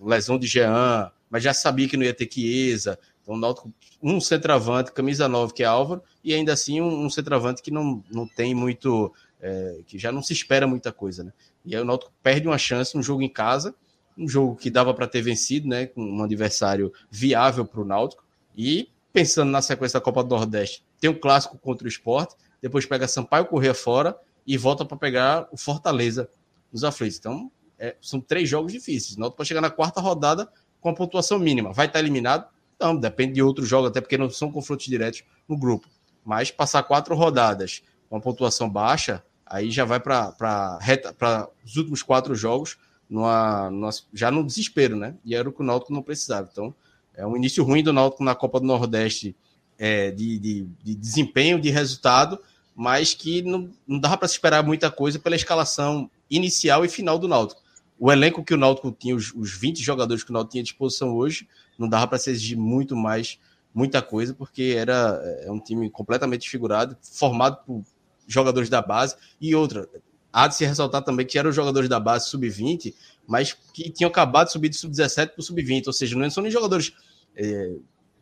[0.00, 2.98] lesão de Jean, mas já sabia que não ia ter Chiesa.
[3.22, 3.72] Então, o Náutico,
[4.02, 8.02] um centroavante, camisa 9, que é Álvaro, e ainda assim um, um centroavante que não,
[8.10, 9.12] não tem muito.
[9.40, 11.32] É, que já não se espera muita coisa, né?
[11.64, 13.74] E aí o Náutico perde uma chance no jogo em casa,
[14.16, 15.86] um jogo que dava para ter vencido, né?
[15.86, 18.24] Com um adversário viável para o Náutico.
[18.56, 22.86] E pensando na sequência da Copa do Nordeste, tem um clássico contra o esporte, depois
[22.86, 26.28] pega Sampaio Corrêa fora e volta para pegar o Fortaleza
[26.72, 27.18] nos aflitos.
[27.18, 27.50] Então,
[27.82, 29.16] é, são três jogos difíceis.
[29.16, 30.48] Não pode chegar na quarta rodada
[30.80, 31.72] com a pontuação mínima.
[31.72, 32.46] Vai estar eliminado?
[32.78, 35.88] Não, depende de outros jogos, até porque não são confrontos diretos no grupo.
[36.24, 42.36] Mas passar quatro rodadas com a pontuação baixa, aí já vai para os últimos quatro
[42.36, 42.78] jogos
[43.10, 45.16] numa, numa, já no desespero, né?
[45.24, 46.48] E era o que o Náutico não precisava.
[46.52, 46.72] Então,
[47.14, 49.34] é um início ruim do Náutico na Copa do Nordeste
[49.76, 52.38] é, de, de, de, desempenho, de resultado,
[52.76, 57.18] mas que não, não dava para se esperar muita coisa pela escalação inicial e final
[57.18, 57.61] do Náutico.
[58.02, 60.64] O elenco que o Náutico tinha, os, os 20 jogadores que o Náutico tinha à
[60.64, 61.46] disposição hoje,
[61.78, 63.38] não dava para se exigir muito mais,
[63.72, 67.84] muita coisa, porque era é um time completamente desfigurado, formado por
[68.26, 69.88] jogadores da base e outra.
[70.32, 72.92] Há de se ressaltar também que eram jogadores da base sub-20
[73.24, 76.42] mas que tinham acabado de subir de sub-17 para o sub-20, ou seja, não são
[76.42, 76.92] nem jogadores
[77.36, 77.72] é,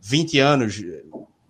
[0.02, 0.82] 20 anos,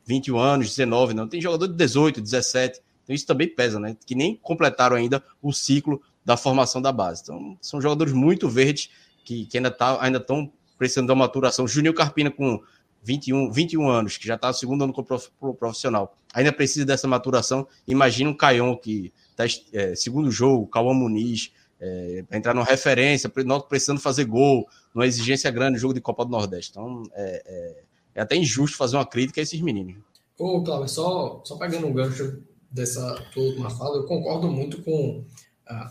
[0.06, 3.96] 21 anos, 19, não, tem jogador de 18, 17, então isso também pesa, né?
[4.06, 7.22] Que nem completaram ainda o ciclo da formação da base.
[7.22, 8.90] Então, são jogadores muito verdes
[9.24, 11.66] que, que ainda tá, ainda estão precisando da maturação.
[11.66, 12.62] Júnior Carpina com
[13.02, 17.66] 21, 21 anos, que já está no segundo ano como profissional, ainda precisa dessa maturação.
[17.86, 23.62] Imagina um Caion que está é, segundo jogo, Cauã Muniz, é, entrar numa referência, nós
[23.64, 26.72] precisando fazer gol, numa exigência grande no jogo de Copa do Nordeste.
[26.72, 27.82] Então, é, é,
[28.16, 29.96] é até injusto fazer uma crítica a esses meninos.
[30.38, 35.24] Ô, Cláudio, só, só pegando um gancho dessa tua última fala, eu concordo muito com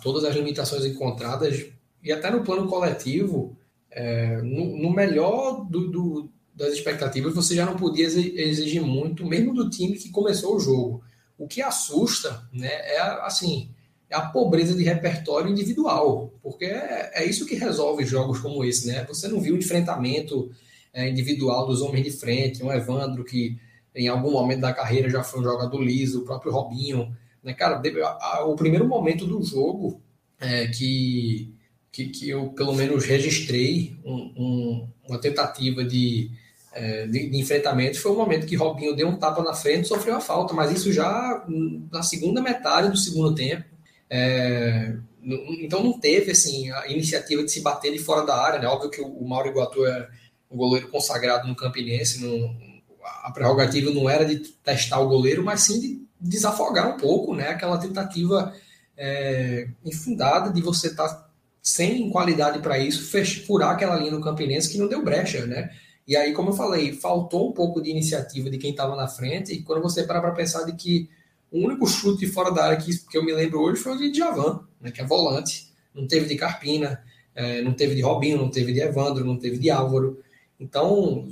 [0.02, 1.66] todas as limitações encontradas
[2.04, 3.58] e até no plano coletivo,
[3.92, 9.54] é, no, no, melhor do, do, das expectativas, você já não podia exigir muito, mesmo
[9.54, 11.04] do time que começou o jogo.
[11.38, 13.70] O que assusta né, é assim
[14.10, 18.88] é a pobreza de repertório individual, porque é, é, isso que resolve jogos como esse,
[18.88, 19.06] né?
[19.06, 20.52] Você não viu o enfrentamento
[20.92, 23.60] é, individual dos homens de frente, um Evandro que
[23.96, 27.54] em algum momento da carreira já foi um jogador liso, o próprio Robinho, né?
[27.54, 30.02] Cara, a, a, o primeiro momento do jogo
[30.40, 31.54] é, que,
[31.92, 36.32] que, que, eu pelo menos registrei um, um, uma tentativa de,
[36.74, 39.88] é, de, de, enfrentamento foi o momento que Robinho deu um tapa na frente e
[39.88, 41.46] sofreu a falta, mas isso já
[41.92, 43.66] na segunda metade do segundo tempo
[44.10, 44.96] é,
[45.62, 48.68] então não teve assim a iniciativa de se bater de fora da área, né?
[48.68, 50.10] Óbvio que o Mauro Iguatu é
[50.50, 52.56] um goleiro consagrado no Campinense, não,
[53.24, 57.50] a prerrogativa não era de testar o goleiro, mas sim de desafogar um pouco, né?
[57.50, 58.54] Aquela tentativa
[58.98, 61.30] é, infundada de você estar tá
[61.62, 65.70] sem qualidade para isso, fech, furar aquela linha do Campinense que não deu brecha, né?
[66.08, 69.54] E aí, como eu falei, faltou um pouco de iniciativa de quem estava na frente,
[69.54, 71.08] e quando você para para pensar de que
[71.52, 74.12] o único chute fora da área que, que eu me lembro hoje foi o de
[74.12, 75.70] Djavan, né, que é volante.
[75.94, 77.04] Não teve de Carpina,
[77.36, 80.20] é, não teve de Robinho, não teve de Evandro, não teve de Álvaro.
[80.60, 81.26] Então,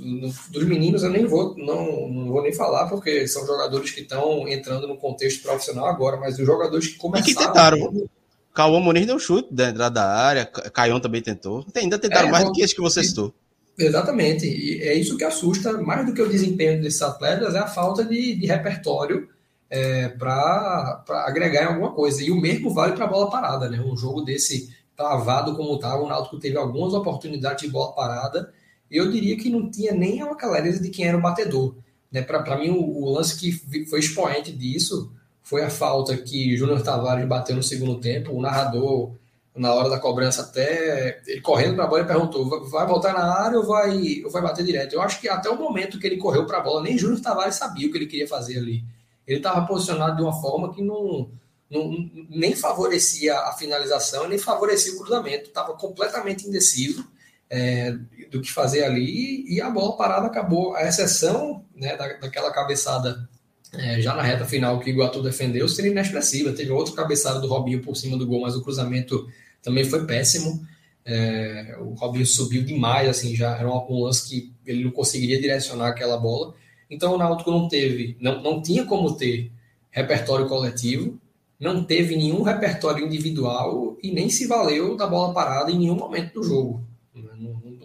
[0.50, 4.48] dos meninos eu nem vou, não, não vou nem falar, porque são jogadores que estão
[4.48, 7.30] entrando no contexto profissional agora, mas os jogadores que começaram.
[7.30, 8.08] E que tentaram.
[8.54, 11.64] Cauã Muniz deu chute da entrada da área, Caion também tentou.
[11.76, 13.32] Ainda tentaram é, mais do que esse que você citou.
[13.78, 14.46] Exatamente.
[14.46, 18.04] E é isso que assusta, mais do que o desempenho desses atletas, é a falta
[18.04, 19.28] de, de repertório
[19.70, 22.22] é, para agregar em alguma coisa.
[22.22, 23.78] E o mesmo vale para a bola parada, né?
[23.78, 28.52] Um jogo desse travado como estava, o Náutico teve algumas oportunidades de bola parada
[28.90, 31.74] eu diria que não tinha nem uma clareza de quem era o batedor.
[32.10, 32.22] Né?
[32.22, 33.52] Para mim, o, o, lance que
[33.86, 38.32] foi expoente disso foi a falta que Júnior Tavares bateu no segundo tempo.
[38.32, 39.12] O narrador,
[39.54, 43.24] na hora da cobrança, até ele correndo para a bola, ele perguntou: vai voltar na
[43.24, 44.94] área ou vai, ou vai bater direto?
[44.94, 47.56] Eu acho que até o momento que ele correu para a bola, nem Júnior Tavares
[47.56, 48.84] sabia o que ele queria fazer ali.
[49.26, 51.30] Ele estava posicionado de uma forma que não,
[51.70, 55.48] não, nem favorecia a finalização, nem favorecia o cruzamento.
[55.48, 57.06] Estava completamente indeciso
[57.50, 57.96] é,
[58.30, 60.74] do que fazer ali e a bola parada acabou.
[60.74, 63.28] A exceção né, da, daquela cabeçada
[63.74, 66.52] é, já na reta final que o Iguatu defendeu seria inexpressiva.
[66.52, 69.28] Teve outro cabeçada do Robinho por cima do gol, mas o cruzamento
[69.62, 70.66] também foi péssimo.
[71.04, 75.88] É, o Robinho subiu demais, assim, já era um lance que ele não conseguiria direcionar
[75.88, 76.54] aquela bola.
[76.90, 79.50] Então o Náutico não teve, não, não tinha como ter
[79.90, 81.18] repertório coletivo,
[81.58, 86.34] não teve nenhum repertório individual e nem se valeu da bola parada em nenhum momento
[86.34, 86.87] do jogo.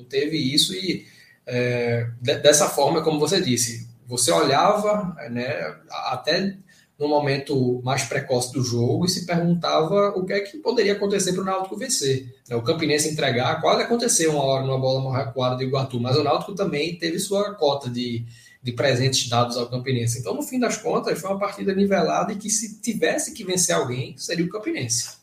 [0.03, 1.05] Não, teve isso e
[1.45, 6.55] é, dessa forma, como você disse, você olhava né, até
[6.97, 11.33] no momento mais precoce do jogo e se perguntava o que é que poderia acontecer
[11.33, 12.33] para o Náutico vencer.
[12.51, 16.23] O Campinense entregar, quase aconteceu uma hora numa bola mal recuada do Iguatu, mas o
[16.23, 18.25] Náutico também teve sua cota de,
[18.61, 20.19] de presentes dados ao Campinense.
[20.19, 23.75] Então, no fim das contas, foi uma partida nivelada e que se tivesse que vencer
[23.75, 25.22] alguém, seria o Campinense.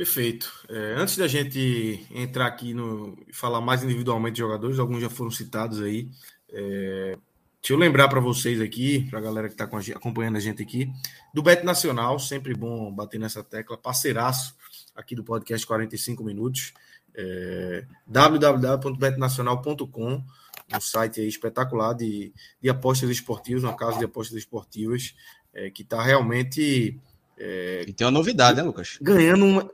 [0.00, 0.50] Perfeito.
[0.66, 5.30] É, antes da gente entrar aqui no falar mais individualmente de jogadores, alguns já foram
[5.30, 6.08] citados aí.
[6.48, 7.18] É,
[7.60, 10.90] deixa eu lembrar para vocês aqui, para a galera que está acompanhando a gente aqui,
[11.34, 14.56] do Bet Nacional, sempre bom bater nessa tecla, parceiraço
[14.96, 16.72] aqui do podcast 45 Minutos.
[17.14, 20.24] É, www.betnacional.com,
[20.72, 25.14] um site espetacular de, de apostas esportivas, uma casa de apostas esportivas,
[25.52, 26.98] é, que está realmente.
[27.36, 28.96] É, e tem uma novidade, né, Lucas?
[29.02, 29.70] Ganhando uma,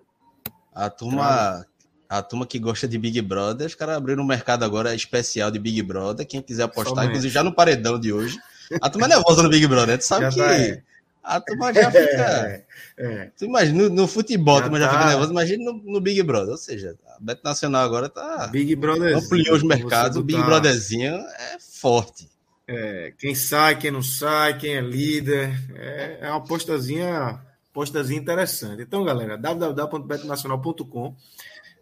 [0.77, 1.67] a turma,
[2.07, 5.59] a turma que gosta de Big Brother, os caras abriram um mercado agora especial de
[5.59, 6.27] Big Brother.
[6.27, 7.09] Quem quiser apostar, Somente.
[7.09, 8.39] inclusive já no paredão de hoje.
[8.83, 10.83] A turma é nervosa no Big Brother, tu sabe já que tá, é.
[11.25, 12.03] a turma já fica.
[12.03, 12.65] É,
[12.99, 13.31] é.
[13.39, 15.09] Tu imagina, no, no futebol, já a turma já fica tá.
[15.09, 16.51] nervosa, imagina no, no, Big Brother.
[16.51, 18.47] Ou seja, a Beto Nacional agora tá.
[18.49, 19.17] Big Brother.
[19.17, 20.45] Ampliou os mercados, o Big tá...
[20.45, 22.29] Brotherzinho é forte.
[22.69, 25.55] É, quem sai, quem não sai, quem é líder.
[25.75, 27.41] É, é uma apostazinha
[27.77, 28.81] postazinha interessante.
[28.81, 31.15] Então, galera, www.betnacional.com.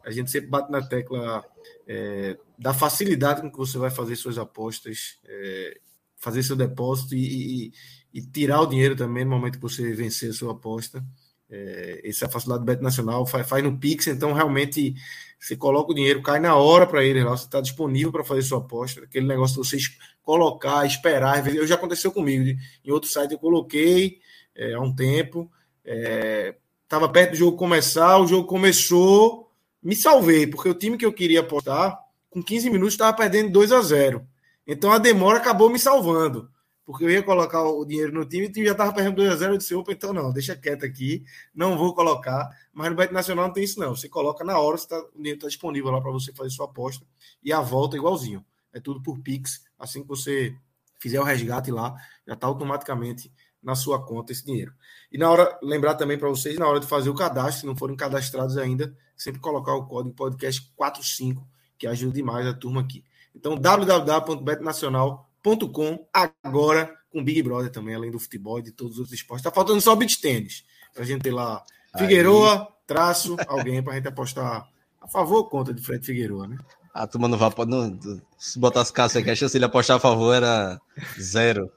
[0.05, 1.45] A gente sempre bate na tecla
[1.87, 5.79] é, da facilidade com que você vai fazer suas apostas, é,
[6.17, 7.73] fazer seu depósito e, e,
[8.13, 11.01] e, tirar o dinheiro também no momento que você vencer a sua aposta.
[11.49, 14.97] É, essa é a facilidade do Bet Nacional, faz, faz no Pix, então realmente
[15.39, 18.43] você coloca o dinheiro, cai na hora para ele lá, você está disponível para fazer
[18.43, 19.05] sua aposta.
[19.05, 21.47] Aquele negócio de vocês colocar, esperar.
[21.55, 22.61] Eu já aconteceu comigo.
[22.85, 24.19] Em outro site eu coloquei
[24.57, 25.49] é, há um tempo,
[25.85, 29.51] Estava é, perto do jogo começar, o jogo começou,
[29.83, 31.99] me salvei, porque o time que eu queria apostar,
[32.31, 34.27] com 15 minutos, estava perdendo 2 a 0
[34.67, 36.51] Então a demora acabou me salvando,
[36.87, 39.53] porque eu ia colocar o dinheiro no time e já estava perdendo 2 a 0
[39.55, 41.23] Eu disse, opa, então não, deixa quieto aqui,
[41.55, 42.49] não vou colocar.
[42.73, 43.95] Mas no Bet Nacional não tem isso, não.
[43.95, 47.05] Você coloca na hora, tá, o dinheiro está disponível lá para você fazer sua aposta
[47.43, 48.45] e a volta é igualzinho.
[48.73, 49.63] É tudo por Pix.
[49.79, 50.55] Assim que você
[50.99, 51.95] fizer o resgate lá,
[52.27, 53.31] já está automaticamente
[53.65, 54.73] na sua conta esse dinheiro.
[55.11, 57.77] E na hora, lembrar também para vocês, na hora de fazer o cadastro, se não
[57.77, 61.45] forem cadastrados ainda, sempre colocar o código podcast 45,
[61.79, 63.03] que ajuda demais a turma aqui.
[63.35, 66.07] Então, www.betnacional.com,
[66.43, 69.45] agora com Big Brother também, além do futebol e de todos os outros esportes.
[69.45, 71.65] Tá faltando só beat tênis, para a gente ter lá
[71.97, 74.69] Figueroa, traço, alguém para a gente apostar
[75.01, 76.59] a favor ou contra de Fred Figueroa, né?
[76.93, 77.51] A turma não vai.
[77.67, 77.99] Não,
[78.39, 80.81] se botasse caso aqui, a chance de ele apostar a favor era
[81.21, 81.71] zero.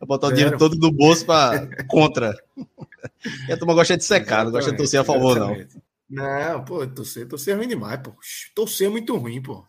[0.00, 2.34] Eu botar o dinheiro todo do bolso para contra.
[3.48, 5.56] E a turma gosta de secar, não gosta de torcer a favor, não.
[6.08, 8.12] Não, pô, torcer, torcer é ruim demais, pô.
[8.54, 9.64] Torcer é muito ruim, pô.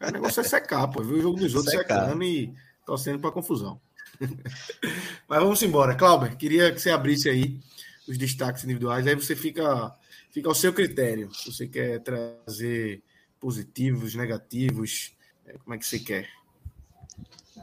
[0.00, 1.02] O negócio é secar, pô.
[1.02, 2.06] Viu o jogo dos outros secar.
[2.06, 2.52] secando e
[2.84, 3.80] torcendo para confusão.
[5.28, 5.94] Mas vamos embora.
[5.94, 7.60] Cláudio, queria que você abrisse aí
[8.08, 9.94] os destaques individuais, aí você fica,
[10.30, 11.32] fica ao seu critério.
[11.34, 13.02] Se você quer trazer
[13.40, 15.14] positivos, negativos,
[15.46, 16.28] é, como é que você quer?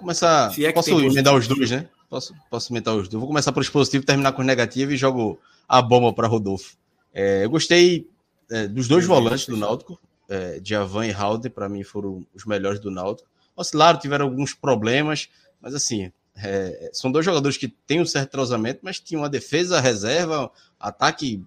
[0.01, 0.51] Começar.
[0.59, 1.87] É posso emendar os dois, né?
[2.09, 3.19] Posso, posso emendar os dois.
[3.19, 6.75] Vou começar por positivo, terminar com os negativos e jogo a bomba para Rodolfo.
[7.13, 8.09] É, eu gostei
[8.49, 9.99] é, dos dois volantes do Náutico,
[10.29, 13.29] é, Javan e Halder, para mim foram os melhores do Náutico.
[13.55, 15.29] Oscilaram, tiveram alguns problemas,
[15.61, 19.79] mas assim, é, são dois jogadores que têm um certo trozamento, mas tinham uma defesa,
[19.79, 21.43] reserva, ataque,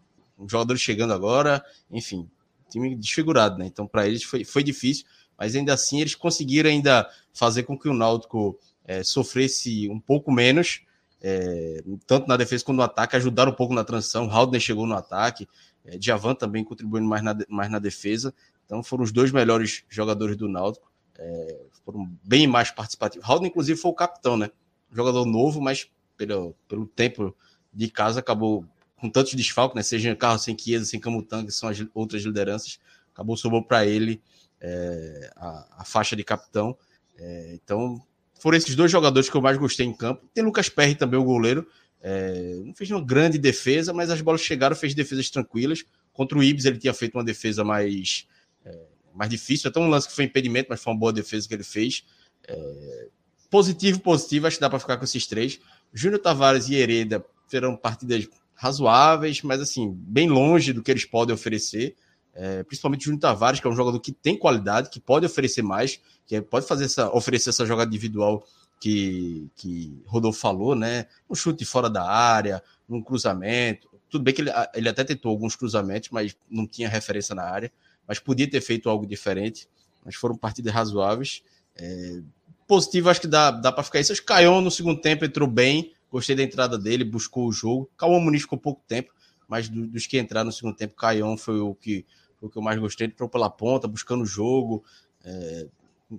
[0.46, 2.28] jogadores chegando agora, enfim,
[2.70, 3.66] time desfigurado, né?
[3.66, 5.04] Então, para eles foi, foi difícil
[5.38, 10.30] mas ainda assim eles conseguiram ainda fazer com que o Náutico é, sofresse um pouco
[10.30, 10.82] menos,
[11.20, 14.30] é, tanto na defesa quanto no ataque, ajudaram um pouco na transição.
[14.30, 15.48] Haldner chegou no ataque,
[15.84, 18.34] é, Djavan também contribuindo mais na, mais na defesa.
[18.64, 20.90] Então foram os dois melhores jogadores do Náutico.
[21.18, 23.26] é, foram bem mais participativos.
[23.26, 24.50] Raul, inclusive, foi o capitão, né?
[24.90, 27.36] Jogador novo, mas pelo, pelo tempo
[27.72, 28.64] de casa acabou
[28.96, 29.82] com tantos desfalques, né?
[29.82, 32.80] Seja Carlos sem Chiesa, sem Camutanga, que são as outras lideranças,
[33.12, 34.22] acabou sobrou para ele
[34.60, 36.76] é, a, a, faixa de capitão.
[37.16, 38.00] É, então,
[38.40, 40.28] foram esses dois jogadores que eu mais gostei em campo.
[40.32, 41.66] Tem Lucas Perry também, o goleiro.
[42.02, 45.84] É, não fez uma grande defesa, mas as bolas chegaram, fez defesas tranquilas.
[46.12, 48.26] Contra o Ibis, ele tinha feito uma defesa mais,
[48.64, 49.70] é, mais difícil.
[49.70, 52.04] Até um lance que foi impedimento, mas foi uma boa defesa que ele fez.
[52.46, 53.08] É,
[53.50, 55.60] positivo, positivo, acho que dá para ficar com esses três.
[55.92, 61.34] Júnior Tavares e Hereda terão partidas razoáveis, mas assim, bem longe do que eles podem
[61.34, 61.96] oferecer.
[62.34, 65.62] É, principalmente o Júnior Tavares, que é um jogador que tem qualidade, que pode oferecer
[65.62, 68.44] mais, que pode fazer essa, oferecer essa jogada individual
[68.80, 71.06] que, que Rodolfo falou, né?
[71.30, 73.88] Um chute fora da área, um cruzamento.
[74.10, 77.72] Tudo bem que ele, ele até tentou alguns cruzamentos, mas não tinha referência na área.
[78.06, 79.68] Mas podia ter feito algo diferente.
[80.04, 81.42] Mas foram partidas razoáveis.
[81.76, 82.20] É,
[82.66, 84.12] positivo, acho que dá, dá para ficar isso.
[84.12, 87.90] Acho que Caion no segundo tempo entrou bem, Gostei da entrada dele, buscou o jogo.
[87.96, 89.12] Cauã Muniz ficou pouco tempo,
[89.48, 92.06] mas dos que entraram no segundo tempo, Caião foi o que,
[92.46, 93.06] o que eu mais gostei.
[93.06, 94.84] Ele pela ponta, buscando o jogo,
[95.24, 95.66] é,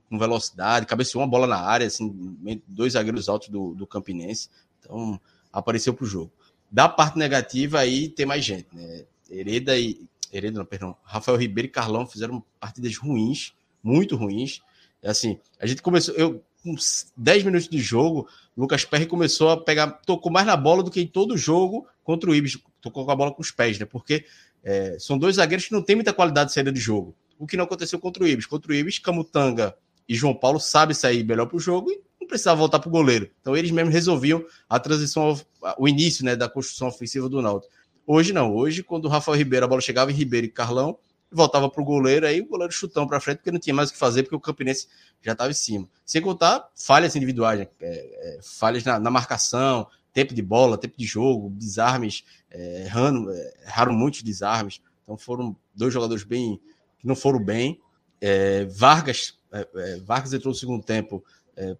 [0.10, 4.50] com velocidade, cabeceou uma bola na área, assim, dois zagueiros altos do, do Campinense.
[4.80, 5.20] Então,
[5.52, 6.32] apareceu para o jogo.
[6.72, 9.06] Da parte negativa, aí tem mais gente, né?
[9.30, 10.08] Hereda e.
[10.34, 10.96] Hereda, não, perdão.
[11.04, 14.62] Rafael Ribeiro e Carlão fizeram partidas ruins, muito ruins.
[15.02, 16.14] É assim, a gente começou.
[16.16, 16.76] Eu, com
[17.16, 21.00] 10 minutos de jogo, Lucas Perry começou a pegar, tocou mais na bola do que
[21.00, 23.86] em todo jogo contra o Ibis, tocou com a bola com os pés, né?
[23.86, 24.26] Porque
[24.66, 27.16] é, são dois zagueiros que não têm muita qualidade de saída de jogo.
[27.38, 28.48] O que não aconteceu contra o Ibis.
[28.48, 29.76] Contra o Ibis, Camutanga
[30.10, 32.92] e João Paulo sabem sair melhor para o jogo e não precisava voltar para o
[32.92, 33.30] goleiro.
[33.42, 35.40] Então eles mesmos resolviam a transição,
[35.78, 37.72] o início né, da construção ofensiva do Náutico.
[38.08, 38.54] Hoje não.
[38.54, 40.98] Hoje, quando o Rafael Ribeiro, a bola chegava em Ribeiro e Carlão,
[41.32, 43.94] voltava para o goleiro, aí o goleiro chutão para frente, porque não tinha mais o
[43.94, 44.88] que fazer, porque o Campinense
[45.22, 45.88] já estava em cima.
[46.06, 47.68] Sem contar falhas individuais, né?
[47.82, 53.30] é, é, falhas na, na, marcação, tempo de bola, tempo de jogo, desarmes, é, errando,
[53.30, 54.82] é, erraram muitos desarmes.
[55.04, 56.60] Então foram dois jogadores bem
[56.98, 57.80] que não foram bem.
[58.20, 61.24] É, Vargas, é, Vargas entrou no segundo tempo,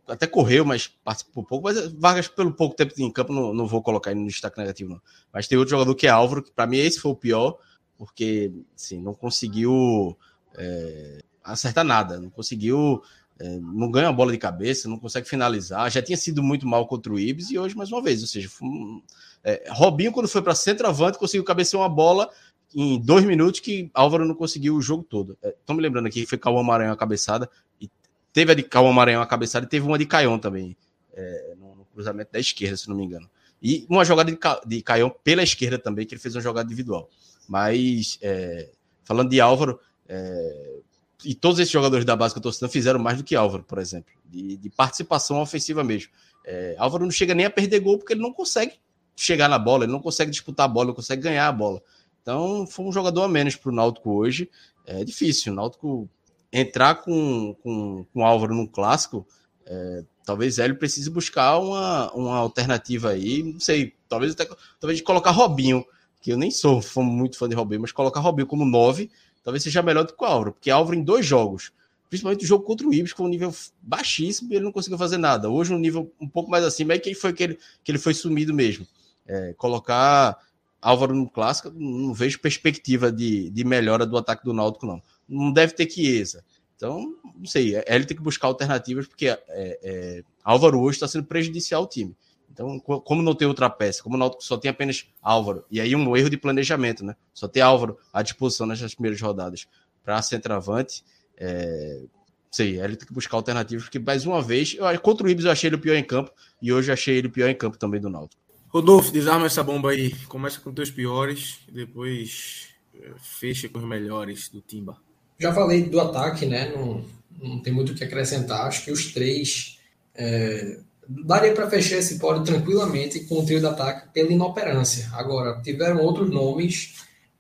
[0.08, 1.64] até correu, mas participou pouco.
[1.64, 4.92] Mas Vargas, pelo pouco tempo em campo, não, não vou colocar ele no destaque negativo,
[4.92, 5.02] não.
[5.34, 7.58] Mas tem outro jogador que é Álvaro, que para mim esse foi o pior
[7.98, 10.18] porque assim, não conseguiu
[10.58, 13.02] é, acertar nada, não conseguiu,
[13.40, 15.90] é, não ganha a bola de cabeça, não consegue finalizar.
[15.92, 18.50] Já tinha sido muito mal contra o Ibis e hoje mais uma vez, ou seja,
[18.62, 19.02] um,
[19.44, 22.30] é, Robinho quando foi para centroavante conseguiu cabecear uma bola
[22.74, 25.38] em dois minutos que Álvaro não conseguiu o jogo todo.
[25.44, 27.90] Estão é, me lembrando aqui que foi Cauã Maranhão a cabeçada e
[28.34, 30.76] teve a de Cauã Maranhão a cabeçada e teve uma de Caion também
[31.14, 33.30] é, no, no, cruzamento da esquerda, se não me engano.
[33.62, 37.10] E uma jogada de, de Caion pela esquerda também, que ele fez uma jogada individual.
[37.48, 38.70] Mas, é,
[39.04, 40.80] falando de Álvaro, é,
[41.26, 43.64] e todos esses jogadores da base que eu estou citando fizeram mais do que Álvaro,
[43.64, 46.12] por exemplo, de, de participação ofensiva mesmo.
[46.46, 48.74] É, Álvaro não chega nem a perder gol porque ele não consegue
[49.16, 51.82] chegar na bola, ele não consegue disputar a bola, não consegue ganhar a bola.
[52.22, 54.50] Então, foi um jogador a menos para o Náutico hoje.
[54.86, 55.52] É difícil.
[55.52, 56.10] O Náutico
[56.52, 59.28] entrar com, com, com Álvaro no clássico,
[59.66, 63.44] é, talvez ele precise buscar uma, uma alternativa aí.
[63.44, 64.48] Não sei, talvez até
[64.80, 65.86] talvez colocar Robinho
[66.26, 69.12] que eu nem sou muito fã de Robinho, mas colocar Robinho como 9
[69.46, 71.72] talvez seja melhor do que o Álvaro, porque Álvaro em dois jogos,
[72.10, 75.50] principalmente o jogo contra o Ibis, com um nível baixíssimo, ele não conseguiu fazer nada.
[75.50, 78.16] Hoje, um nível um pouco mais acima, aí quem foi que ele, que ele foi
[78.16, 78.88] sumido mesmo.
[79.28, 80.38] É, colocar
[80.82, 85.02] Álvaro no clássico, não vejo perspectiva de, de melhora do ataque do Náutico, não.
[85.30, 86.44] Não deve ter Chiesa.
[86.76, 91.08] Então, não sei, é, ele tem que buscar alternativas, porque é, é, Álvaro hoje está
[91.08, 92.16] sendo prejudicial ao time.
[92.56, 95.94] Então, como não tem outra peça, como o Náutico só tem apenas Álvaro, e aí
[95.94, 97.14] um erro de planejamento, né?
[97.34, 99.68] Só ter Álvaro à disposição nessas primeiras rodadas
[100.02, 101.04] para centroavante,
[101.38, 102.04] é...
[102.50, 105.52] sei, ele tem que buscar alternativas, porque mais uma vez, eu, contra o Ibis eu
[105.52, 106.32] achei ele o pior em campo,
[106.62, 108.42] e hoje eu achei ele o pior em campo também do Náutico.
[108.70, 110.16] Rodolfo, desarma essa bomba aí.
[110.28, 114.98] Começa com teus piores, depois é, fecha com os melhores do Timba.
[115.38, 116.74] Já falei do ataque, né?
[116.74, 117.04] Não,
[117.42, 118.68] não tem muito o que acrescentar.
[118.68, 119.80] Acho que os três
[120.14, 125.10] é, daria para fechar esse pódio tranquilamente com o trio de ataque pela inoperância.
[125.14, 126.96] Agora, tiveram outros nomes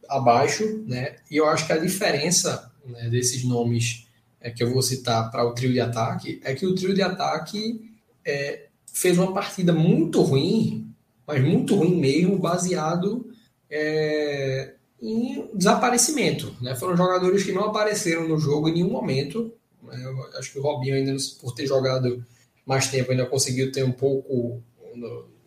[0.07, 1.15] abaixo, né?
[1.29, 4.07] E eu acho que a diferença né, desses nomes
[4.39, 7.01] é, que eu vou citar para o trio de ataque é que o trio de
[7.01, 7.91] ataque
[8.23, 10.87] é, fez uma partida muito ruim,
[11.25, 13.29] mas muito ruim mesmo, baseado
[13.69, 16.55] é, em desaparecimento.
[16.61, 16.75] Né?
[16.75, 19.51] Foram jogadores que não apareceram no jogo em nenhum momento.
[19.83, 19.97] Né?
[20.37, 22.23] Acho que o Robinho ainda por ter jogado
[22.65, 24.61] mais tempo, ainda conseguiu ter um pouco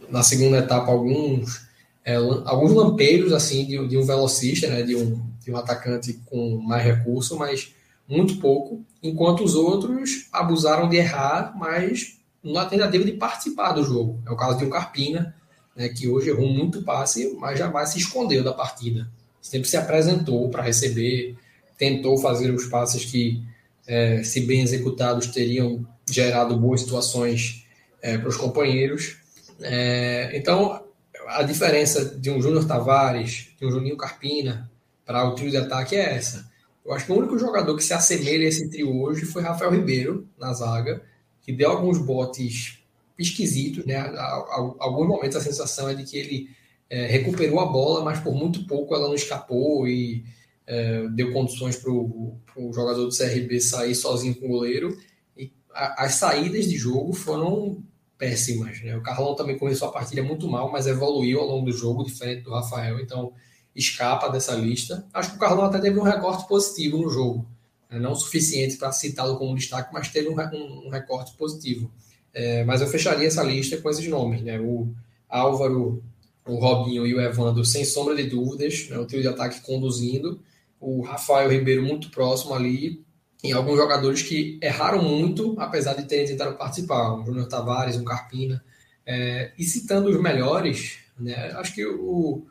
[0.08, 1.68] na segunda etapa alguns
[2.04, 6.58] é, alguns lampeiros assim de, de, um velocista, né, de um, de um atacante com
[6.58, 7.74] mais recurso, mas
[8.08, 14.22] muito pouco, enquanto os outros abusaram de errar, mas na tentativa de participar do jogo.
[14.26, 15.34] É o caso de um Carpina,
[15.76, 19.10] né, que hoje errou muito passe, mas jamais se escondeu da partida.
[19.42, 21.36] Sempre se apresentou para receber,
[21.76, 23.42] tentou fazer os passes que,
[23.86, 27.66] é, se bem executados, teriam gerado boas situações
[28.02, 29.16] é, para os companheiros.
[29.60, 30.82] É, então,
[31.26, 34.70] a diferença de um Júnior Tavares, de um Juninho Carpina,
[35.04, 36.48] para o trio de ataque é essa.
[36.84, 39.70] Eu acho que o único jogador que se assemelha a esse trio hoje foi Rafael
[39.70, 41.02] Ribeiro, na zaga,
[41.42, 42.78] que deu alguns botes
[43.18, 43.98] esquisitos, né?
[44.78, 46.50] alguns momentos a sensação é de que ele
[46.88, 50.24] é, recuperou a bola, mas por muito pouco ela não escapou e
[50.66, 54.96] é, deu condições para o jogador do CRB sair sozinho com o goleiro.
[55.72, 57.82] As saídas de jogo foram
[58.18, 58.82] péssimas.
[58.82, 58.96] Né?
[58.96, 62.42] O Carlão também começou a partida muito mal, mas evoluiu ao longo do jogo, diferente
[62.42, 63.32] do Rafael, então
[63.74, 65.06] escapa dessa lista.
[65.14, 67.46] Acho que o Carlão até teve um recorte positivo no jogo,
[67.88, 67.98] né?
[68.00, 71.90] não suficiente para citá-lo como destaque, mas teve um, um, um recorte positivo.
[72.34, 74.60] É, mas eu fecharia essa lista com esses nomes, né?
[74.60, 74.92] O
[75.28, 76.02] Álvaro,
[76.44, 78.98] o Robinho e o Evandro, sem sombra de dúvidas, né?
[78.98, 80.40] o trio de ataque conduzindo.
[80.80, 83.02] O Rafael Ribeiro muito próximo ali,
[83.42, 88.04] em alguns jogadores que erraram muito, apesar de terem tentado participar, o Júnior Tavares, o
[88.04, 88.64] Carpina.
[89.06, 92.44] É, e citando os melhores, né, acho que o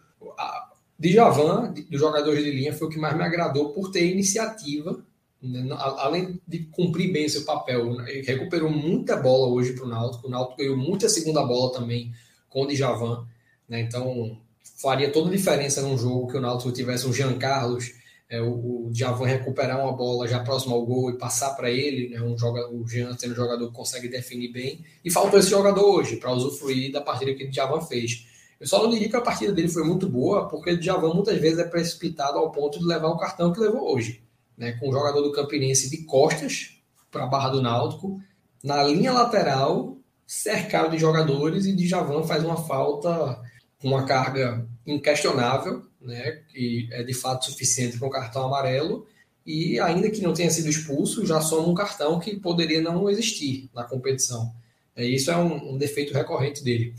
[0.97, 4.99] Djavan, dos jogadores de linha, foi o que mais me agradou por ter iniciativa,
[5.41, 5.67] né,
[5.97, 7.93] além de cumprir bem seu papel.
[7.93, 11.71] Né, ele recuperou muita bola hoje para o Náutico, o Náutico ganhou muita segunda bola
[11.73, 12.11] também
[12.49, 13.27] com o Djavan,
[13.67, 14.39] né, então
[14.77, 17.93] faria toda a diferença num jogo que o Náutico tivesse um Jean Carlos,
[18.29, 22.09] é, o, o Javan recuperar uma bola já próximo ao gol e passar para ele,
[22.09, 25.49] né, um jogador, o Jean sendo um jogador que consegue definir bem, e faltou esse
[25.49, 28.27] jogador hoje para usufruir da partida que o Javan fez.
[28.59, 31.39] Eu só não diria que a partida dele foi muito boa, porque o Javan muitas
[31.39, 34.21] vezes é precipitado ao ponto de levar o cartão que levou hoje,
[34.57, 38.19] né, com o jogador do Campinense de costas para a barra do Náutico,
[38.61, 43.39] na linha lateral, cercado de jogadores, e Djavan faz uma falta
[43.79, 49.07] com uma carga inquestionável, né, que é de fato suficiente para um cartão amarelo,
[49.45, 53.69] e ainda que não tenha sido expulso, já soma um cartão que poderia não existir
[53.73, 54.53] na competição.
[54.95, 56.93] É, isso é um, um defeito recorrente dele.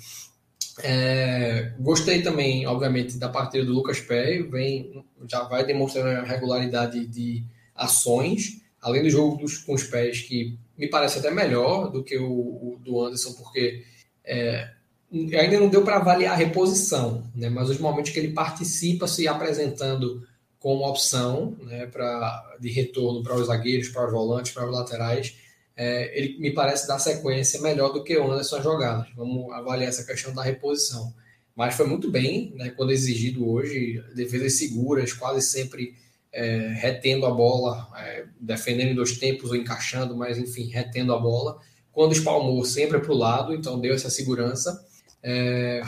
[0.83, 7.05] É, gostei também, obviamente, da partida do Lucas Pé, vem, já vai demonstrando a regularidade
[7.07, 12.05] de ações, além do jogo dos, com os pés, que me parece até melhor do
[12.05, 13.85] que o, o do Anderson, porque
[14.25, 14.71] é,
[15.13, 17.49] ainda não deu para avaliar a reposição, né?
[17.49, 20.27] mas os momentos que ele participa se apresentando
[20.59, 25.37] como opção né, pra, de retorno para os zagueiros, para os volantes, para os laterais,
[25.77, 29.07] é, ele me parece dar sequência melhor do que o Anderson jogadas.
[29.15, 31.15] Vamos avaliar essa questão da reposição.
[31.55, 35.95] Mas foi muito bem né, quando exigido hoje, defesas seguras, quase sempre
[36.33, 41.19] é, retendo a bola, é, defendendo em dois tempos ou encaixando, mas enfim, retendo a
[41.19, 41.59] bola.
[41.93, 44.85] Quando espalmou, sempre para o lado, então deu essa segurança.
[45.23, 45.83] É,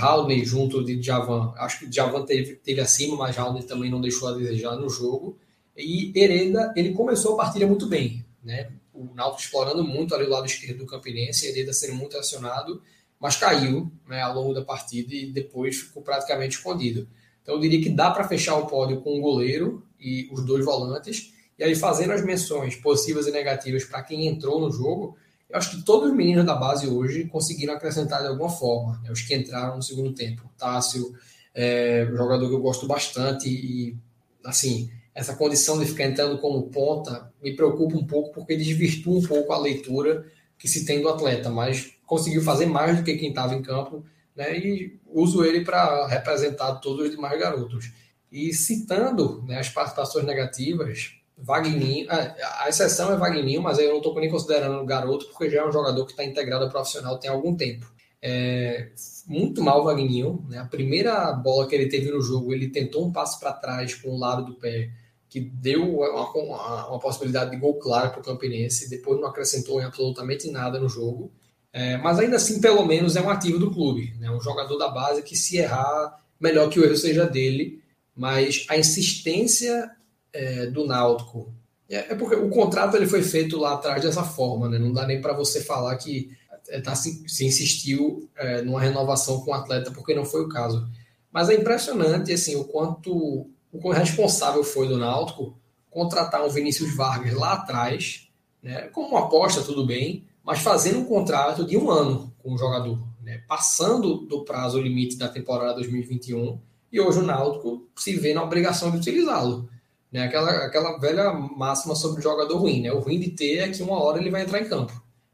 [0.44, 4.32] junto de Javan, acho que Javan teve, teve acima, mas Howley também não deixou a
[4.32, 5.38] desejar no jogo.
[5.76, 8.70] E Hereda, ele começou a partida muito bem, né?
[8.92, 12.82] O Náutico explorando muito ali o lado esquerdo do Campinense, Hereda sendo muito acionado,
[13.18, 17.08] mas caiu né, ao longo da partida e depois ficou praticamente escondido.
[17.42, 20.64] Então eu diria que dá para fechar o pódio com o goleiro e os dois
[20.64, 25.16] volantes, e aí fazendo as menções positivas e negativas para quem entrou no jogo,
[25.50, 29.10] eu acho que todos os meninos da base hoje conseguiram acrescentar de alguma forma, né?
[29.10, 30.48] os que entraram no segundo tempo.
[30.56, 31.12] Tássio,
[31.52, 33.96] é, um jogador que eu gosto bastante e,
[34.44, 39.22] assim, essa condição de ficar entrando como ponta me preocupa um pouco porque desvirtua um
[39.22, 40.24] pouco a leitura
[40.56, 44.04] que se tem do atleta, mas conseguiu fazer mais do que quem estava em campo,
[44.36, 44.56] né?
[44.56, 47.90] E uso ele para representar todos os demais garotos.
[48.30, 53.98] E citando né, as participações negativas, Wagninho, a, a exceção é Wagninho, mas eu não
[53.98, 57.18] estou nem considerando o garoto, porque já é um jogador que está integrado ao profissional
[57.18, 57.86] tem algum tempo.
[58.22, 58.90] É,
[59.26, 60.58] muito mal o Wagninho, né?
[60.58, 64.10] a primeira bola que ele teve no jogo, ele tentou um passo para trás com
[64.10, 64.90] o lado do pé,
[65.28, 69.80] que deu uma, uma, uma possibilidade de gol claro para o Campinense, depois não acrescentou
[69.80, 71.30] em absolutamente nada no jogo,
[71.72, 74.30] é, mas ainda assim, pelo menos, é um ativo do clube, né?
[74.30, 77.80] um jogador da base que se errar, melhor que o erro seja dele,
[78.14, 79.90] mas a insistência
[80.32, 81.52] é, do Náutico.
[81.88, 84.78] É, é, porque o contrato ele foi feito lá atrás dessa forma, né?
[84.78, 86.30] Não dá nem para você falar que
[86.68, 90.48] é, tá, se, se insistiu é, numa renovação com o atleta, porque não foi o
[90.48, 90.88] caso.
[91.32, 95.56] Mas é impressionante assim, o quanto o quão responsável foi do Náutico
[95.90, 98.28] contratar um Vinícius Vargas lá atrás,
[98.62, 98.82] né?
[98.88, 102.98] como uma aposta, tudo bem, mas fazendo um contrato de um ano com o jogador,
[103.22, 103.42] né?
[103.48, 106.60] passando do prazo limite da temporada 2021,
[106.92, 109.68] e hoje o Náutico se vê na obrigação de utilizá-lo.
[110.12, 110.24] Né?
[110.24, 112.82] Aquela, aquela velha máxima sobre o jogador ruim.
[112.82, 112.92] Né?
[112.92, 114.92] O ruim de ter é que uma hora ele vai entrar em campo.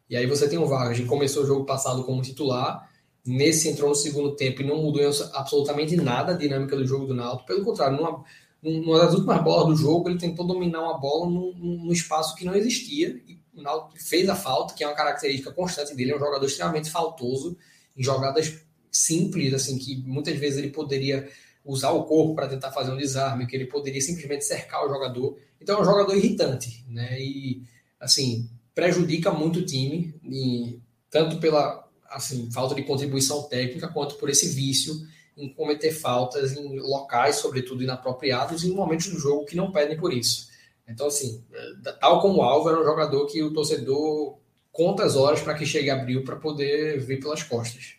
[0.09, 2.89] E aí você tem o Vargas, que começou o jogo passado como titular,
[3.27, 5.03] nesse entrou no segundo tempo e não mudou
[5.33, 7.47] absolutamente nada a dinâmica do jogo do Náutico.
[7.47, 8.24] Pelo contrário, numa,
[8.62, 12.45] numa das últimas bolas do jogo, ele tentou dominar uma bola num, num espaço que
[12.45, 16.16] não existia e o Náutico fez a falta, que é uma característica constante dele, é
[16.16, 17.57] um jogador extremamente faltoso
[17.97, 18.61] em jogadas
[18.93, 21.29] simples, assim, que muitas vezes ele poderia
[21.67, 25.37] usar o corpo para tentar fazer um desarme, que ele poderia simplesmente cercar o jogador.
[25.61, 27.21] Então é um jogador irritante, né?
[27.21, 27.62] E
[28.01, 30.79] assim, prejudica muito o time, e,
[31.11, 34.95] tanto pela assim, falta de contribuição técnica, quanto por esse vício
[35.37, 40.12] em cometer faltas em locais, sobretudo inapropriados, em momentos do jogo que não pedem por
[40.12, 40.49] isso.
[40.89, 44.39] Então, assim, é, tal como o Álvaro, é um jogador que o torcedor
[44.73, 47.97] conta as horas para que chegue abril para poder vir pelas costas.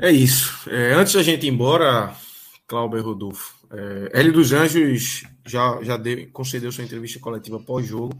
[0.00, 0.70] É isso.
[0.70, 2.14] É, antes da gente ir embora,
[2.68, 8.16] Cláudio Rodolfo, é, Hélio dos Anjos já, já deu, concedeu sua entrevista coletiva pós-jogo.